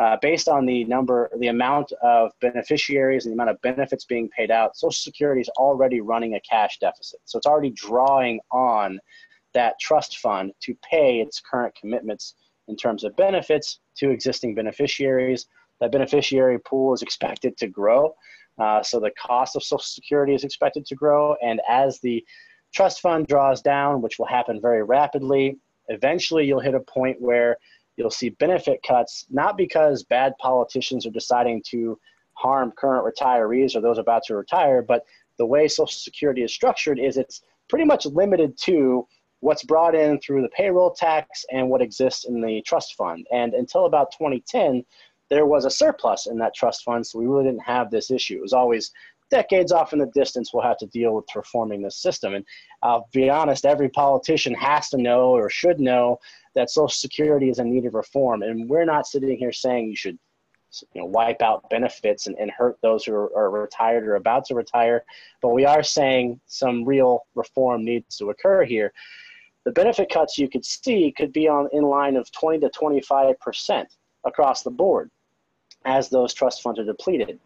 [0.00, 4.30] uh, based on the number, the amount of beneficiaries and the amount of benefits being
[4.30, 7.20] paid out, Social Security is already running a cash deficit.
[7.26, 8.98] So it's already drawing on
[9.52, 12.34] that trust fund to pay its current commitments
[12.68, 15.48] in terms of benefits to existing beneficiaries.
[15.80, 18.14] That beneficiary pool is expected to grow.
[18.58, 21.36] Uh, so the cost of Social Security is expected to grow.
[21.42, 22.24] And as the
[22.72, 25.58] trust fund draws down, which will happen very rapidly,
[25.88, 27.58] eventually you'll hit a point where
[28.00, 31.98] you'll see benefit cuts, not because bad politicians are deciding to
[32.32, 35.04] harm current retirees or those about to retire, but
[35.38, 39.06] the way Social Security is structured is it's pretty much limited to
[39.40, 43.26] what's brought in through the payroll tax and what exists in the trust fund.
[43.32, 44.84] And until about 2010,
[45.28, 48.36] there was a surplus in that trust fund, so we really didn't have this issue.
[48.36, 48.90] It was always
[49.30, 52.34] decades off in the distance we'll have to deal with reforming the system.
[52.34, 52.44] And
[52.82, 56.18] I'll be honest, every politician has to know or should know
[56.54, 58.42] that Social Security is in need of reform.
[58.42, 60.18] And we're not sitting here saying you should
[60.94, 64.44] you know, wipe out benefits and, and hurt those who are, are retired or about
[64.46, 65.04] to retire.
[65.42, 68.92] But we are saying some real reform needs to occur here.
[69.64, 73.38] The benefit cuts you could see could be on in line of 20 to 25
[73.40, 73.88] percent
[74.24, 75.10] across the board
[75.84, 77.38] as those trust funds are depleted.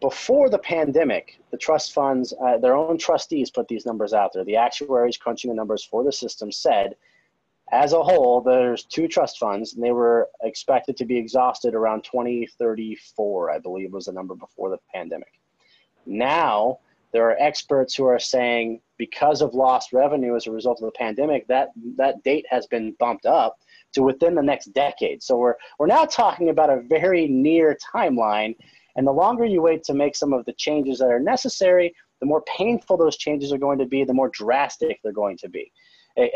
[0.00, 4.44] Before the pandemic, the trust funds, uh, their own trustees put these numbers out there.
[4.44, 6.96] The actuaries crunching the numbers for the system said
[7.72, 12.02] as a whole, there's two trust funds, and they were expected to be exhausted around
[12.02, 15.40] 2034, I believe was the number before the pandemic.
[16.04, 16.78] Now,
[17.12, 20.98] there are experts who are saying because of lost revenue as a result of the
[20.98, 23.56] pandemic, that that date has been bumped up
[23.92, 25.22] to within the next decade.
[25.22, 28.56] So we're we're now talking about a very near timeline,
[28.96, 32.26] and the longer you wait to make some of the changes that are necessary, the
[32.26, 35.72] more painful those changes are going to be, the more drastic they're going to be.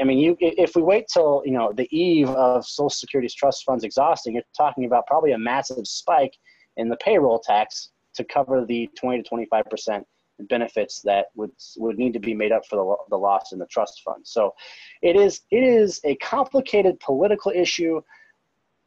[0.01, 3.65] I mean, you if we wait till you know the eve of Social Security's trust
[3.65, 6.37] funds exhausting, you're talking about probably a massive spike
[6.77, 10.07] in the payroll tax to cover the 20 to 25 percent
[10.49, 13.67] benefits that would would need to be made up for the, the loss in the
[13.67, 14.27] trust fund.
[14.27, 14.55] So,
[15.03, 18.01] it is it is a complicated political issue.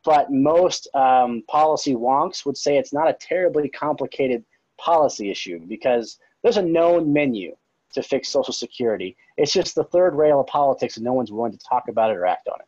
[0.03, 4.43] but most um, policy wonks would say it's not a terribly complicated
[4.77, 7.55] policy issue because there's a known menu
[7.97, 9.17] to fix Social Security.
[9.37, 12.17] It's just the third rail of politics, and no one's willing to talk about it
[12.17, 12.67] or act on it.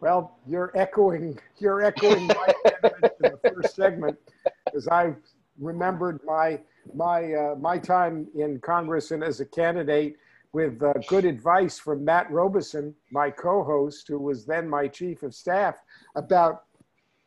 [0.00, 4.18] Well, you're echoing you're echoing my in the first segment,
[4.64, 5.14] because I
[5.58, 6.60] remembered my
[6.94, 10.16] my uh, my time in Congress and as a candidate
[10.52, 15.34] with uh, good advice from Matt Robison, my co-host, who was then my chief of
[15.34, 15.76] staff,
[16.16, 16.64] about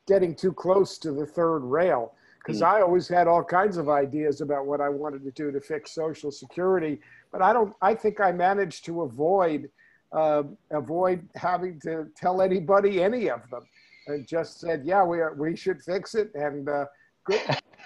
[0.08, 2.14] getting too close to the third rail
[2.50, 2.68] because mm.
[2.68, 5.92] I always had all kinds of ideas about what I wanted to do to fix
[5.92, 7.00] Social Security,
[7.32, 7.76] but I don't.
[7.80, 9.70] I think I managed to avoid
[10.12, 13.62] uh, avoid having to tell anybody any of them,
[14.08, 16.86] and just said, "Yeah, we are, we should fix it." And uh,
[17.24, 17.40] good,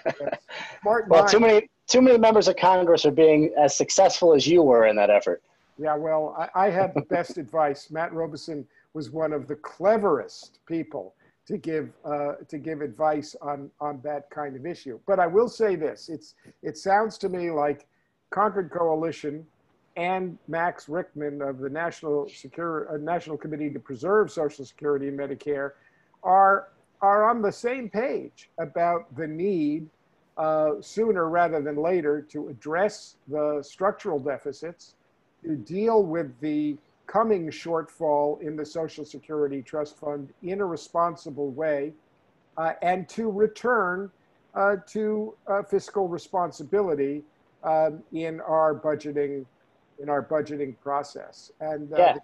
[0.80, 1.08] smart.
[1.08, 1.28] well, mind.
[1.28, 4.96] too many too many members of Congress are being as successful as you were in
[4.96, 5.42] that effort.
[5.76, 7.90] Yeah, well, I, I had the best advice.
[7.90, 11.14] Matt Robison was one of the cleverest people
[11.46, 14.98] to give uh, to give advice on on that kind of issue.
[15.06, 17.86] But I will say this: it's it sounds to me like
[18.30, 19.46] Concord Coalition
[19.96, 25.18] and Max Richtman of the National Secure uh, National Committee to Preserve Social Security and
[25.18, 25.72] Medicare
[26.22, 26.68] are
[27.00, 29.88] are on the same page about the need
[30.36, 34.94] uh, sooner rather than later to address the structural deficits,
[35.44, 41.50] to deal with the coming shortfall in the Social Security Trust Fund in a responsible
[41.50, 41.92] way,
[42.56, 44.10] uh, and to return
[44.54, 47.22] uh, to uh, fiscal responsibility
[47.62, 49.44] um, in our budgeting
[50.00, 51.52] in our budgeting process.
[51.60, 52.12] And uh, yeah.
[52.14, 52.20] the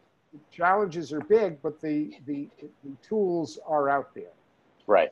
[0.50, 2.48] challenges are big, but the, the
[2.84, 4.32] the tools are out there.
[4.86, 5.10] Right.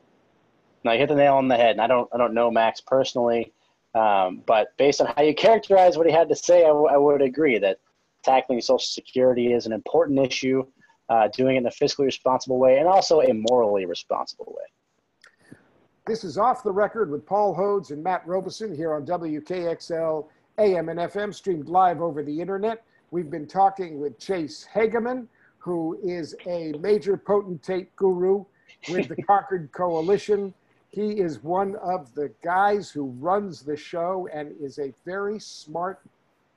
[0.83, 1.71] Now you hit the nail on the head.
[1.71, 3.53] And I don't I don't know Max personally,
[3.95, 6.97] um, but based on how you characterize what he had to say, I, w- I
[6.97, 7.79] would agree that
[8.23, 10.65] tackling Social Security is an important issue,
[11.09, 15.57] uh, doing it in a fiscally responsible way, and also a morally responsible way.
[16.05, 20.27] This is Off the Record with Paul Hodes and Matt Robison here on WKXL
[20.57, 22.83] AM and FM, streamed live over the internet.
[23.11, 25.27] We've been talking with Chase Hagaman,
[25.57, 28.43] who is a major potentate guru
[28.89, 30.53] with the Concord Coalition.
[30.89, 36.01] He is one of the guys who runs the show and is a very smart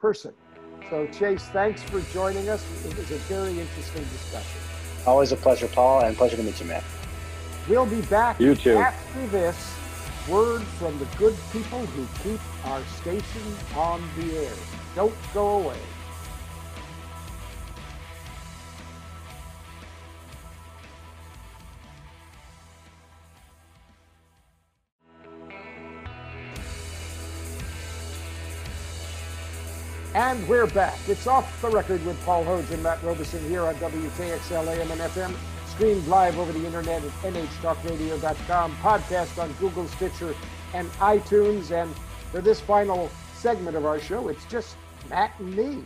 [0.01, 0.33] person.
[0.91, 2.65] So, Chase, thanks for joining us.
[2.85, 4.61] It was a very interesting discussion.
[5.07, 6.83] Always a pleasure, Paul, and pleasure to meet you, man.
[7.69, 8.77] We'll be back you too.
[8.77, 9.75] after this
[10.29, 13.43] word from the good people who keep our station
[13.75, 14.53] on the air.
[14.95, 15.79] Don't go away.
[30.15, 30.99] And we're back.
[31.09, 35.01] It's off the record with Paul Hodes and Matt Robison here on WKXL AM and
[35.01, 35.35] FM,
[35.69, 40.35] streamed live over the internet at nhtalkradio.com, podcast on Google, Stitcher,
[40.75, 41.71] and iTunes.
[41.71, 41.91] And
[42.31, 44.77] for this final segment of our show, it's just
[45.09, 45.83] Matt and me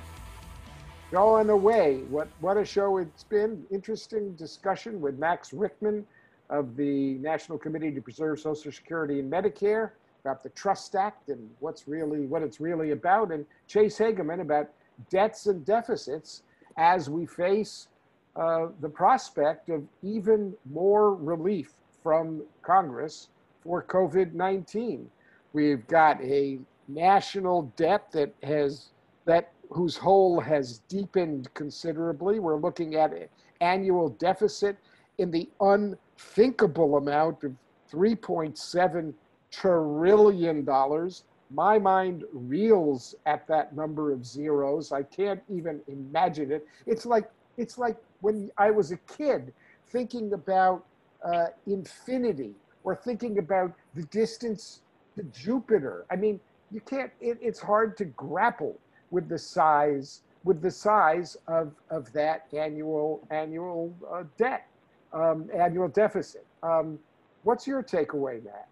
[1.13, 2.01] going away.
[2.09, 3.65] What what a show it's been!
[3.71, 6.03] Interesting discussion with Max Richtman
[6.51, 9.91] of the National Committee to Preserve Social Security and Medicare
[10.27, 14.69] about the Trust Act and what's really what it's really about, and Chase Hagaman about
[15.09, 16.43] debts and deficits
[16.77, 17.87] as we face
[18.35, 23.29] uh, the prospect of even more relief from Congress
[23.63, 25.09] for COVID 19.
[25.53, 26.59] We've got a
[26.89, 28.89] national debt that has
[29.27, 32.41] that whose hole has deepened considerably.
[32.41, 33.29] We're looking at an
[33.61, 34.77] annual deficit
[35.19, 37.53] in the unthinkable amount of
[37.93, 39.15] 3.7
[39.61, 41.25] trillion dollars.
[41.51, 44.93] My mind reels at that number of zeros.
[44.93, 46.67] I can't even imagine it.
[46.87, 49.53] It's like it's like when I was a kid
[49.89, 50.85] thinking about
[51.25, 54.81] uh, infinity or thinking about the distance
[55.17, 56.05] to Jupiter.
[56.11, 56.41] I mean,
[56.71, 57.11] you can't.
[57.21, 58.77] It, it's hard to grapple
[59.11, 64.67] with the size with the size of of that annual annual uh, debt,
[65.13, 66.45] um, annual deficit.
[66.63, 66.99] Um,
[67.45, 68.69] what's your takeaway, Matt?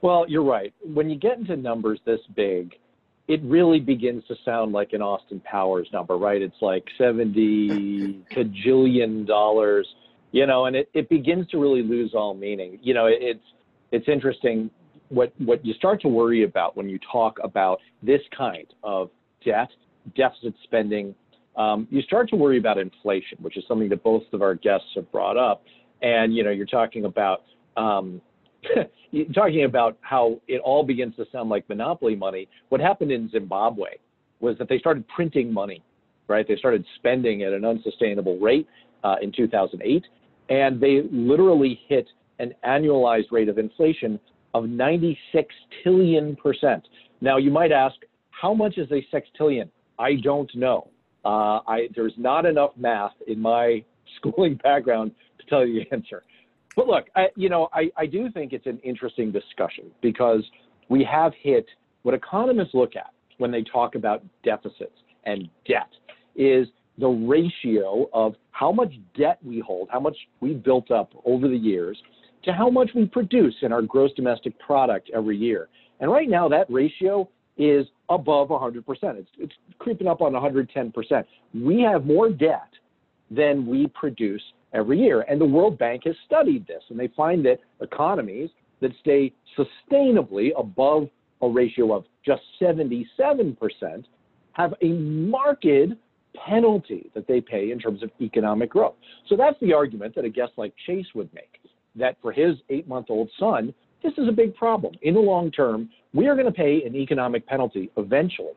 [0.00, 0.72] Well, you're right.
[0.82, 2.74] When you get into numbers this big,
[3.26, 6.40] it really begins to sound like an Austin Powers number, right?
[6.40, 9.86] It's like 70 cajillion dollars,
[10.32, 12.78] you know, and it, it begins to really lose all meaning.
[12.82, 13.44] You know, it, it's
[13.90, 14.70] it's interesting
[15.08, 19.10] what what you start to worry about when you talk about this kind of
[19.44, 19.68] debt,
[20.16, 21.14] deficit spending.
[21.56, 24.86] Um, you start to worry about inflation, which is something that both of our guests
[24.94, 25.64] have brought up.
[26.02, 27.42] And you know, you're talking about
[27.76, 28.22] um,
[29.34, 32.48] talking about how it all begins to sound like monopoly money.
[32.68, 33.90] What happened in Zimbabwe
[34.40, 35.82] was that they started printing money,
[36.28, 36.46] right?
[36.46, 38.66] They started spending at an unsustainable rate
[39.04, 40.04] uh, in 2008.
[40.50, 44.18] and they literally hit an annualized rate of inflation
[44.54, 46.86] of 96 trillion percent.
[47.20, 47.96] Now, you might ask,
[48.30, 49.68] how much is a sextillion?
[49.98, 50.88] I don't know.
[51.24, 53.84] Uh, I, there's not enough math in my
[54.16, 56.22] schooling background to tell you the answer.
[56.78, 60.44] But look, I, you know, I, I do think it's an interesting discussion because
[60.88, 61.66] we have hit
[62.02, 65.88] what economists look at when they talk about deficits and debt
[66.36, 66.68] is
[66.98, 71.56] the ratio of how much debt we hold, how much we built up over the
[71.56, 72.00] years,
[72.44, 75.68] to how much we produce in our gross domestic product every year.
[75.98, 78.84] And right now, that ratio is above 100%.
[78.86, 81.24] It's, it's creeping up on 110%.
[81.54, 82.70] We have more debt
[83.32, 84.42] than we produce
[84.72, 85.22] every year.
[85.22, 88.50] And the World Bank has studied this, and they find that economies
[88.80, 91.08] that stay sustainably above
[91.42, 93.56] a ratio of just 77%
[94.52, 95.66] have a marked
[96.46, 98.94] penalty that they pay in terms of economic growth.
[99.28, 101.60] So that's the argument that a guest like Chase would make
[101.96, 104.94] that for his eight month old son, this is a big problem.
[105.02, 108.54] In the long term, we are going to pay an economic penalty eventually.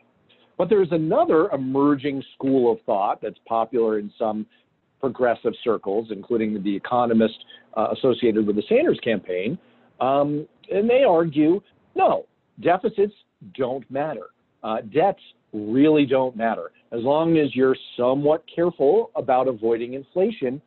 [0.57, 4.45] But there's another emerging school of thought that's popular in some
[5.01, 7.39] progressive circles, including the economist
[7.75, 9.57] uh, associated with the Sanders campaign.
[9.99, 11.61] Um, and they argue
[11.95, 12.25] no,
[12.61, 13.13] deficits
[13.55, 14.27] don't matter.
[14.63, 15.21] Uh, debts
[15.53, 16.71] really don't matter.
[16.91, 20.61] As long as you're somewhat careful about avoiding inflation,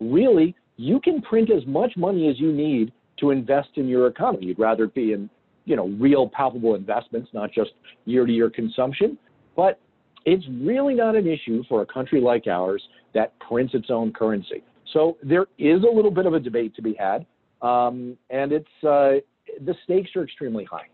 [0.00, 4.46] really, you can print as much money as you need to invest in your economy.
[4.46, 5.30] You'd rather be in,
[5.66, 7.70] you know, real palpable investments, not just
[8.06, 9.16] year-to-year consumption.
[9.54, 9.78] But
[10.24, 12.82] it's really not an issue for a country like ours
[13.14, 14.62] that prints its own currency.
[14.92, 17.26] So there is a little bit of a debate to be had,
[17.62, 19.20] um, and it's uh,
[19.64, 20.88] the stakes are extremely high.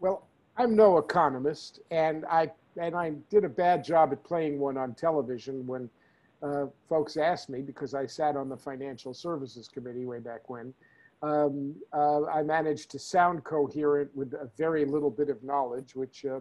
[0.00, 0.26] Well,
[0.56, 4.94] I'm no economist, and I and I did a bad job at playing one on
[4.94, 5.88] television when
[6.42, 10.72] uh, folks asked me because I sat on the Financial Services Committee way back when.
[11.20, 16.24] Um, uh, I managed to sound coherent with a very little bit of knowledge, which
[16.24, 16.38] uh,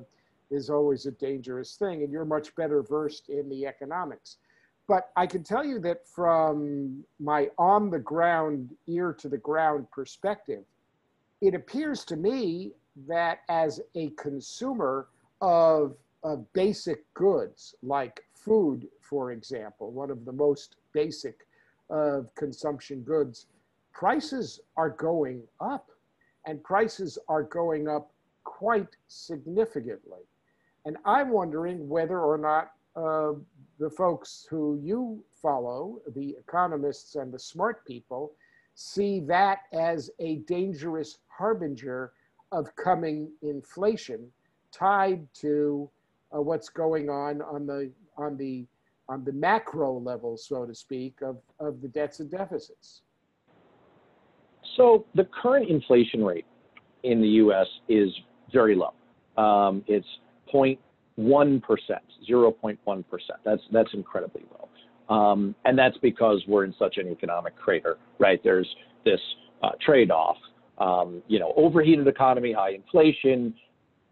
[0.50, 2.04] is always a dangerous thing.
[2.04, 4.38] And you're much better versed in the economics.
[4.88, 9.88] But I can tell you that from my on the ground, ear to the ground
[9.91, 10.64] perspective,
[11.41, 12.72] it appears to me
[13.08, 15.08] that as a consumer
[15.41, 21.45] of, of basic goods like food, for example, one of the most basic
[21.89, 23.48] of consumption goods,
[23.93, 25.89] prices are going up
[26.45, 28.12] and prices are going up
[28.43, 30.22] quite significantly.
[30.88, 33.34] And I'm wondering whether or not uh,
[33.78, 38.32] the folks who you follow, the economists and the smart people,
[38.74, 42.14] see that as a dangerous harbinger
[42.54, 44.32] of coming inflation
[44.72, 45.90] tied to
[46.34, 48.66] uh, what's going on on the on the
[49.10, 53.02] on the macro level, so to speak, of, of the debts and deficits.
[54.78, 56.46] So the current inflation rate
[57.04, 57.68] in the U.S.
[57.90, 58.10] is
[58.54, 58.94] very low.
[59.42, 60.08] Um, it's
[60.54, 62.78] 0.1 percent, 0.1
[63.10, 63.39] percent.
[63.43, 64.68] That's that's incredibly low.
[65.16, 68.41] Um, and that's because we're in such an economic crater, right?
[68.43, 68.68] There's
[69.06, 69.22] this
[69.64, 70.36] uh, trade-off,
[70.80, 73.54] um, you know, overheated economy, high inflation,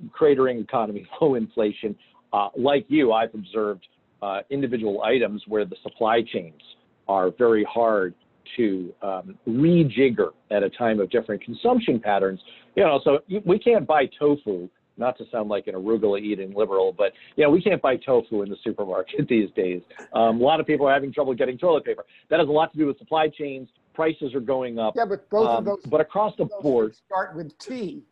[0.09, 1.95] cratering economy, low inflation.
[2.31, 3.85] Uh, like you, I've observed
[4.21, 6.61] uh, individual items where the supply chains
[7.07, 8.13] are very hard
[8.57, 12.39] to um, rejigger at a time of different consumption patterns.
[12.75, 16.93] You know, so we can't buy tofu not to sound like an arugula eating liberal,
[16.93, 19.81] but you know, we can't buy tofu in the supermarket these days.
[20.13, 22.05] Um, a lot of people are having trouble getting toilet paper.
[22.29, 23.69] That has a lot to do with supply chains.
[23.93, 24.93] Prices are going up.
[24.95, 25.85] Yeah, but both um, of those.
[25.85, 28.03] But across the board, start with T,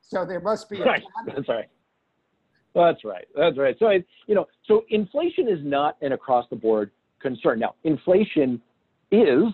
[0.00, 0.80] so there must be.
[0.80, 1.02] A right.
[1.26, 1.68] That's right.
[2.74, 3.26] That's right.
[3.34, 3.76] That's right.
[3.78, 3.90] So
[4.26, 7.58] you know, so inflation is not an across the board concern.
[7.58, 8.62] Now, inflation
[9.10, 9.44] is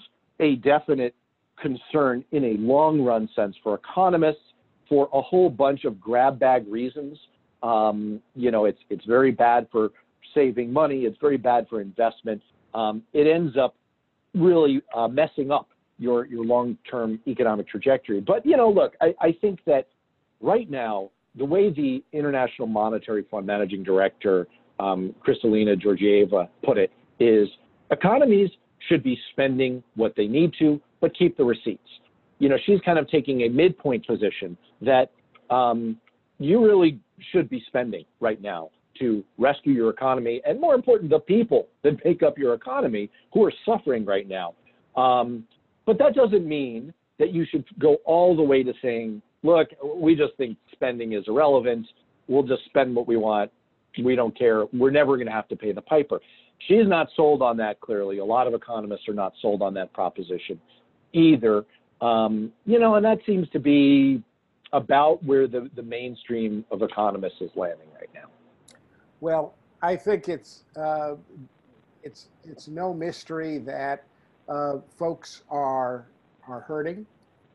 [0.41, 1.15] a definite
[1.61, 4.41] concern in a long run sense for economists
[4.89, 7.19] for a whole bunch of grab bag reasons.
[7.63, 9.91] Um, you know, it's it's very bad for
[10.35, 11.03] saving money.
[11.03, 12.43] It's very bad for investment.
[12.75, 13.75] Um, it ends up
[14.35, 15.69] really uh, messing up
[15.99, 18.21] your your long term economic trajectory.
[18.21, 19.89] But you know, look, I, I think that
[20.41, 24.47] right now the way the International Monetary Fund managing director
[24.79, 27.49] um, Kristalina Georgieva put it is
[27.91, 28.51] economies
[28.89, 31.89] should be spending what they need to, but keep the receipts
[32.43, 35.13] you know, she's kind of taking a midpoint position that
[35.49, 35.97] um,
[36.41, 36.99] you really
[37.31, 38.69] should be spending right now
[38.99, 43.45] to rescue your economy and more important, the people that make up your economy who
[43.45, 44.55] are suffering right now.
[45.01, 45.45] Um,
[45.87, 50.17] but that doesn't mean that you should go all the way to saying, look, we
[50.17, 51.87] just think spending is irrelevant.
[52.27, 53.53] We'll just spend what we want.
[54.03, 54.65] We don't care.
[54.73, 56.19] We're never going to have to pay the piper.
[56.67, 58.19] She's not sold on that clearly.
[58.19, 60.61] A lot of economists are not sold on that proposition
[61.13, 61.65] either.
[62.03, 64.23] Um, you know, and that seems to be
[64.73, 68.29] about where the, the mainstream of economists is landing right now.
[69.21, 71.15] Well, I think it's uh,
[72.03, 74.05] it's it's no mystery that
[74.49, 76.07] uh, folks are
[76.49, 77.07] are hurting.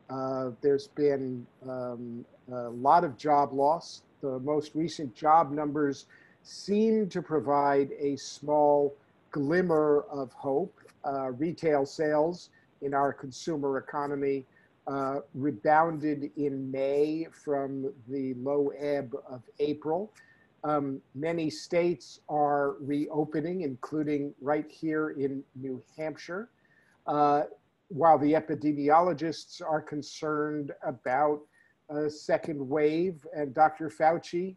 [0.08, 4.02] Uh, there's been um, a lot of job loss.
[4.22, 6.06] The most recent job numbers
[6.42, 8.96] seem to provide a small
[9.30, 10.74] glimmer of hope.
[11.04, 12.48] Uh, retail sales
[12.82, 14.46] in our consumer economy
[14.86, 20.12] uh, rebounded in May from the low ebb of April.
[20.64, 26.50] Um, many states are reopening, including right here in New Hampshire.
[27.06, 27.44] Uh,
[27.88, 31.40] while the epidemiologists are concerned about
[31.90, 33.88] a second wave, and Dr.
[33.88, 34.56] Fauci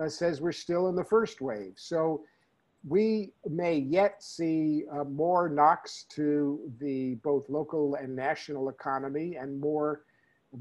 [0.00, 1.74] uh, says we're still in the first wave.
[1.76, 2.24] So
[2.86, 9.60] we may yet see uh, more knocks to the both local and national economy and
[9.60, 10.02] more,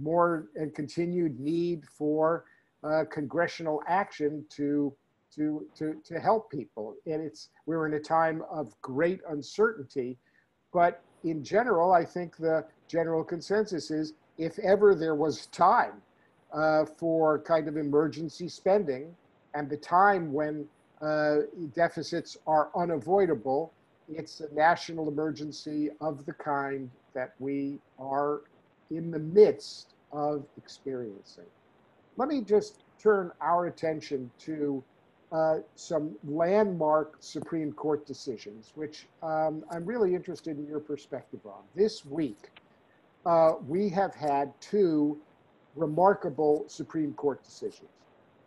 [0.01, 2.45] more and continued need for
[2.84, 4.93] uh, congressional action to,
[5.34, 6.95] to, to, to help people.
[7.05, 10.17] And it's, we're in a time of great uncertainty,
[10.74, 16.01] but in general, I think the general consensus is if ever there was time
[16.53, 19.15] uh, for kind of emergency spending
[19.53, 20.65] and the time when
[21.74, 23.72] deficits are unavoidable,
[24.12, 28.41] it's a national emergency of the kind that we are
[28.91, 31.45] in the midst of experiencing.
[32.18, 34.84] Let me just turn our attention to
[35.32, 41.62] uh, some landmark Supreme Court decisions, which um, I'm really interested in your perspective on.
[41.76, 42.50] This week,
[43.26, 45.20] uh, we have had two
[45.76, 47.89] remarkable Supreme Court decisions.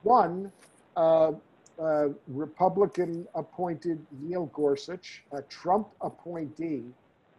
[0.03, 0.51] One,
[0.97, 1.33] uh,
[1.83, 6.85] uh Republican appointed Neil Gorsuch, a Trump appointee,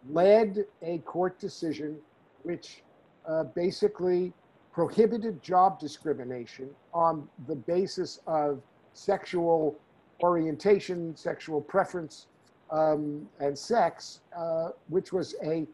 [0.10, 1.98] led a court decision
[2.44, 2.84] which
[3.28, 4.34] uh, basically
[4.74, 8.62] prohibited job discrimination on the basis of
[8.94, 9.78] sexual
[10.22, 12.28] orientation, sexual preference,
[12.72, 15.68] um, and sex, uh, which was a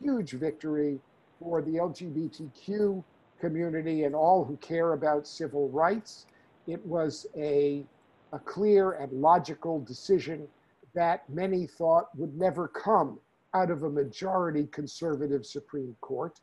[0.00, 1.00] huge victory
[1.40, 3.02] for the LGBTQ
[3.40, 6.26] community and all who care about civil rights.
[6.66, 7.84] It was a,
[8.34, 10.48] a clear and logical decision
[10.92, 13.18] that many thought would never come
[13.54, 16.40] out of a majority conservative Supreme Court.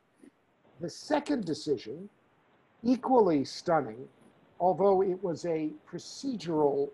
[0.80, 2.10] The second decision,
[2.82, 4.08] equally stunning,
[4.60, 6.90] although it was a procedural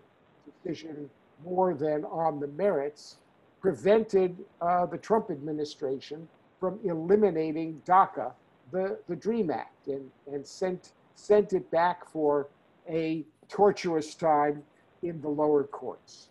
[0.64, 1.08] decision
[1.44, 3.18] more than on the merits,
[3.60, 6.28] prevented uh, the Trump administration
[6.58, 8.32] from eliminating DACA,
[8.72, 12.48] the, the DREAM Act, and, and sent, sent it back for
[12.88, 14.62] a tortuous time
[15.02, 16.28] in the lower courts.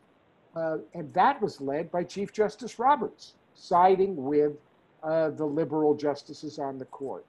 [0.55, 4.53] Uh, and that was led by Chief Justice Roberts, siding with
[5.03, 7.25] uh, the liberal justices on the court.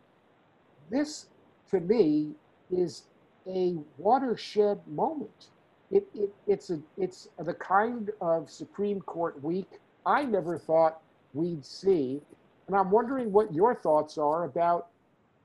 [0.90, 1.26] This,
[1.70, 2.32] to me,
[2.70, 3.04] is
[3.46, 5.48] a watershed moment.
[5.90, 11.00] It, it, it's, a, it's the kind of Supreme Court week I never thought
[11.34, 12.20] we'd see.
[12.66, 14.88] And I'm wondering what your thoughts are about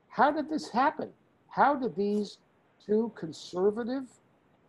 [0.08, 1.10] how did this happen?
[1.48, 2.38] How did these
[2.84, 4.04] two conservative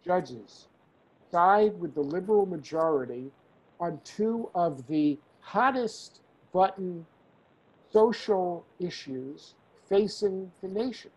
[0.03, 0.67] judges
[1.35, 3.29] side with the liberal majority
[3.81, 6.21] on two of the hottest
[6.53, 7.05] button
[7.91, 9.55] social issues
[9.89, 11.11] facing the nation?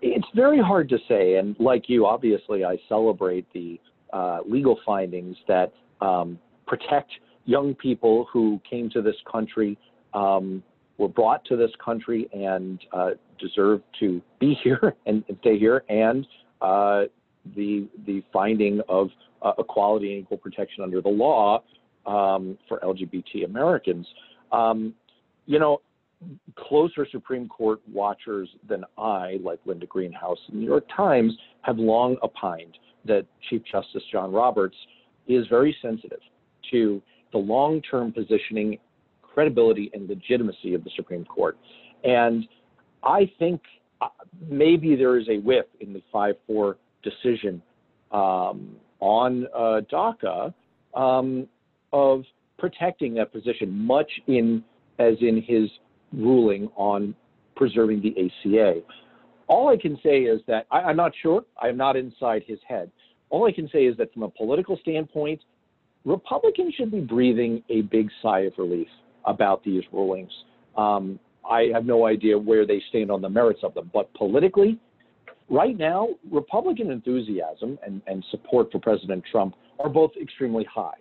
[0.00, 3.78] It's very hard to say, and like you, obviously, I celebrate the
[4.14, 5.70] uh, legal findings that
[6.00, 7.10] um, protect
[7.44, 9.76] young people who came to this country,
[10.14, 10.62] um,
[10.96, 16.26] were brought to this country, and uh, deserve to be here and, stay here, and
[16.62, 17.02] uh,
[17.56, 19.08] the the finding of
[19.42, 21.62] uh, equality and equal protection under the law
[22.06, 24.06] um, for LGBT Americans.
[24.52, 24.94] Um,
[25.46, 25.80] you know,
[26.56, 31.32] closer Supreme Court watchers than I, like Linda Greenhouse and the New York Times,
[31.62, 34.76] have long opined that Chief Justice John Roberts
[35.28, 36.20] is very sensitive
[36.70, 38.78] to the long term positioning,
[39.22, 41.58] credibility, and legitimacy of the Supreme Court.
[42.04, 42.46] And
[43.02, 43.60] I think
[44.00, 44.08] uh,
[44.48, 47.62] maybe there is a whiff in the 5 4 decision
[48.10, 50.54] um, on uh, DACA
[50.94, 51.46] um,
[51.92, 52.24] of
[52.58, 54.64] protecting that position, much in
[54.98, 55.68] as in his
[56.12, 57.14] ruling on
[57.56, 58.80] preserving the ACA.
[59.46, 61.44] All I can say is that I, I'm not sure.
[61.60, 62.90] I'm not inside his head.
[63.30, 65.40] All I can say is that from a political standpoint,
[66.04, 68.88] Republicans should be breathing a big sigh of relief
[69.24, 70.30] about these rulings.
[70.76, 74.78] Um, I have no idea where they stand on the merits of them, but politically,
[75.50, 80.94] right now, Republican enthusiasm and, and support for President Trump are both extremely high.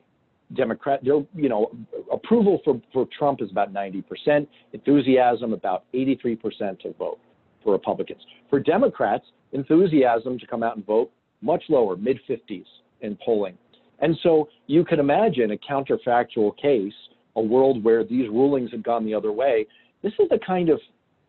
[0.56, 1.72] Democrat, you know,
[2.12, 7.20] approval for, for Trump is about 90%, enthusiasm about 83% to vote
[7.64, 8.22] for Republicans.
[8.50, 12.66] For Democrats, enthusiasm to come out and vote much lower, mid 50s
[13.02, 13.58] in polling.
[14.00, 16.94] And so you can imagine a counterfactual case,
[17.36, 19.66] a world where these rulings had gone the other way.
[20.04, 20.80] This is the kind of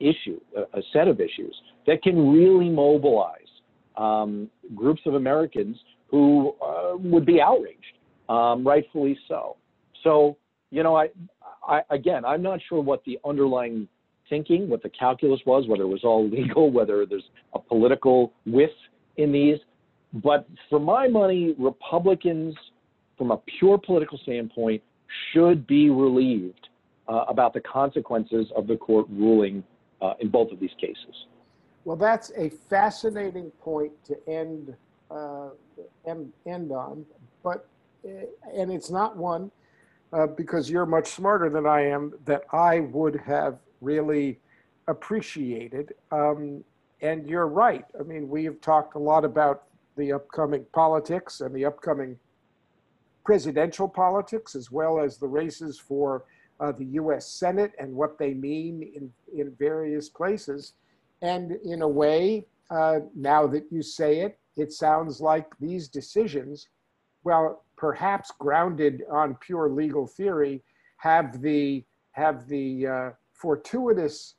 [0.01, 1.55] issue, a, a set of issues
[1.87, 3.41] that can really mobilize
[3.97, 5.77] um, groups of Americans
[6.11, 9.57] who uh, would be outraged, um, rightfully so.
[10.03, 10.37] So,
[10.71, 11.09] you know, I,
[11.67, 13.89] I, again, I'm not sure what the underlying
[14.29, 17.25] thinking, what the calculus was, whether it was all legal, whether there's
[17.55, 18.71] a political whiff
[19.17, 19.59] in these.
[20.13, 22.55] But for my money, Republicans,
[23.19, 24.83] from a pure political standpoint,
[25.33, 26.69] should be relieved
[27.09, 29.63] uh, about the consequences of the court ruling
[30.01, 31.15] uh, in both of these cases.
[31.85, 34.75] Well, that's a fascinating point to end
[35.11, 35.51] uh,
[36.07, 37.05] end, end on,
[37.43, 37.69] but
[38.05, 39.51] uh, and it's not one
[40.13, 44.39] uh, because you're much smarter than I am that I would have really
[44.89, 45.95] appreciated.
[46.11, 46.65] Um,
[47.03, 47.85] and you're right.
[47.99, 49.65] I mean, we have talked a lot about
[49.97, 52.19] the upcoming politics and the upcoming
[53.25, 56.25] presidential politics, as well as the races for
[56.61, 60.75] uh, the US Senate and what they mean in, in various places.
[61.23, 66.69] And in a way, uh, now that you say it, it sounds like these decisions,
[67.25, 70.63] well, perhaps grounded on pure legal theory,
[70.99, 74.35] have the, have the uh, fortuitous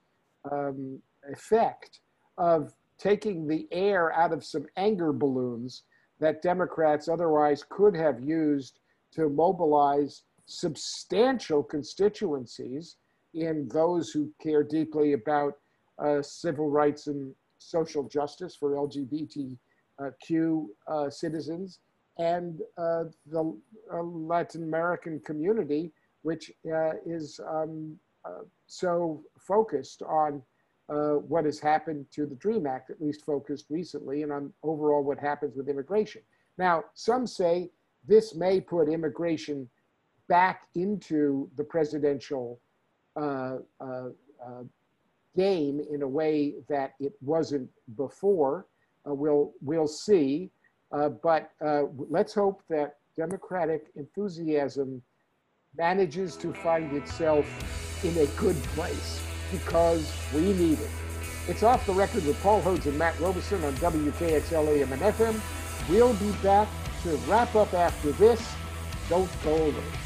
[0.51, 0.99] um,
[1.31, 1.99] effect
[2.37, 5.83] of taking the air out of some anger balloons
[6.19, 8.79] that Democrats otherwise could have used
[9.11, 12.97] to mobilize substantial constituencies
[13.33, 15.55] in those who care deeply about
[16.21, 21.79] civil rights and social justice for LGBTQ uh, citizens
[22.17, 23.57] and uh, the
[23.93, 25.91] uh, Latin American community,
[26.21, 30.41] which uh, is um, uh, so focused on
[31.27, 35.19] what has happened to the DREAM Act, at least focused recently, and on overall what
[35.19, 36.21] happens with immigration.
[36.57, 37.71] Now, some say
[38.07, 39.67] this may put immigration
[40.27, 42.59] back into the presidential
[43.15, 44.09] uh, uh,
[44.45, 44.63] uh,
[45.35, 48.67] game in a way that it wasn't before.
[49.07, 50.49] Uh, we'll we'll see,
[50.91, 55.01] uh, but uh, let's hope that Democratic enthusiasm
[55.77, 57.45] manages to find itself
[58.03, 59.21] in a good place
[59.51, 60.89] because we need it.
[61.47, 65.39] It's off the record with Paul Hodes and Matt Robison on WKXL AM and FM.
[65.89, 66.67] We'll be back
[67.03, 68.55] to wrap up after this.
[69.09, 70.04] Don't go away.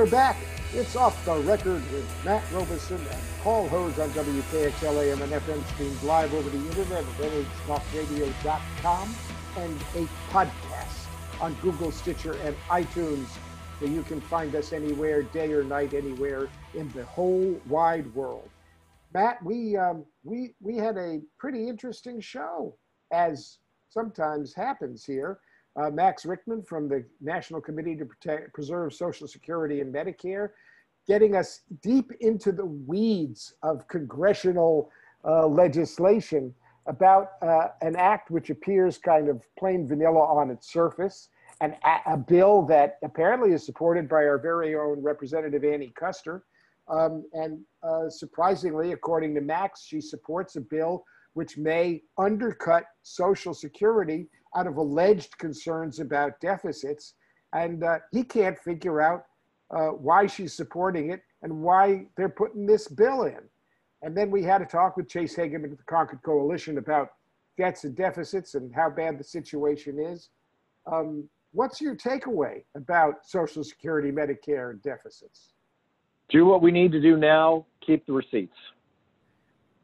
[0.00, 0.38] We're back.
[0.72, 5.62] It's off the record with Matt Robison and Paul Hodes on WKXL AM and FM
[5.74, 7.30] streams live over the internet at
[7.66, 9.14] nhtalkradio.com
[9.58, 11.06] and a podcast
[11.38, 13.26] on Google, Stitcher, and iTunes.
[13.78, 18.48] So you can find us anywhere, day or night, anywhere in the whole wide world.
[19.12, 22.74] Matt, we um, we we had a pretty interesting show,
[23.12, 23.58] as
[23.90, 25.40] sometimes happens here
[25.76, 30.50] uh, Max Richtman from the National Committee to Protect, Preserve Social Security and Medicare,
[31.06, 34.90] getting us deep into the weeds of congressional
[35.24, 36.54] uh, legislation
[36.86, 41.28] about uh, an act which appears kind of plain vanilla on its surface,
[41.60, 46.42] and a, bill that apparently is supported by our very own Representative Annie Kuster.
[46.88, 51.04] Um, and uh, surprisingly, according to Max, she supports a bill
[51.34, 57.14] which may undercut Social Security out of alleged concerns about deficits.
[57.52, 59.24] And uh, he can't figure out
[59.70, 63.40] uh, why she's supporting it and why they're putting this bill in.
[64.02, 67.10] And then we had a talk with Chase Hagaman of the Concord Coalition about
[67.58, 70.30] debts and deficits and how bad the situation is.
[70.90, 75.50] Um, what's your takeaway about Social Security, Medicare, and deficits?
[76.30, 78.56] Do what we need to do now, keep the receipts.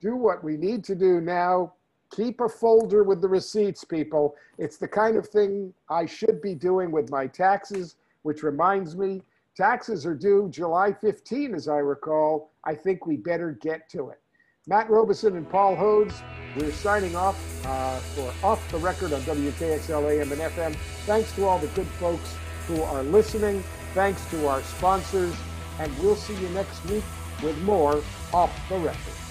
[0.01, 1.75] Do what we need to do now,
[2.15, 4.37] keep a folder with the receipts, people.
[4.59, 9.23] It's the kind of thing I should be doing with my taxes, which reminds me,
[9.57, 12.51] taxes are due July 15, as I recall.
[12.65, 14.21] I think we better get to it.
[14.69, 16.15] Matt Robison and Paul Hodes,
[16.57, 20.75] we're signing off uh, for Off the Record on WKXL AM and FM.
[21.07, 22.35] Thanks to all the good folks
[22.67, 23.63] who are listening.
[23.95, 25.35] Thanks to our sponsors.
[25.79, 27.05] And we'll see you next week
[27.43, 28.03] with more
[28.33, 29.26] Off the Record.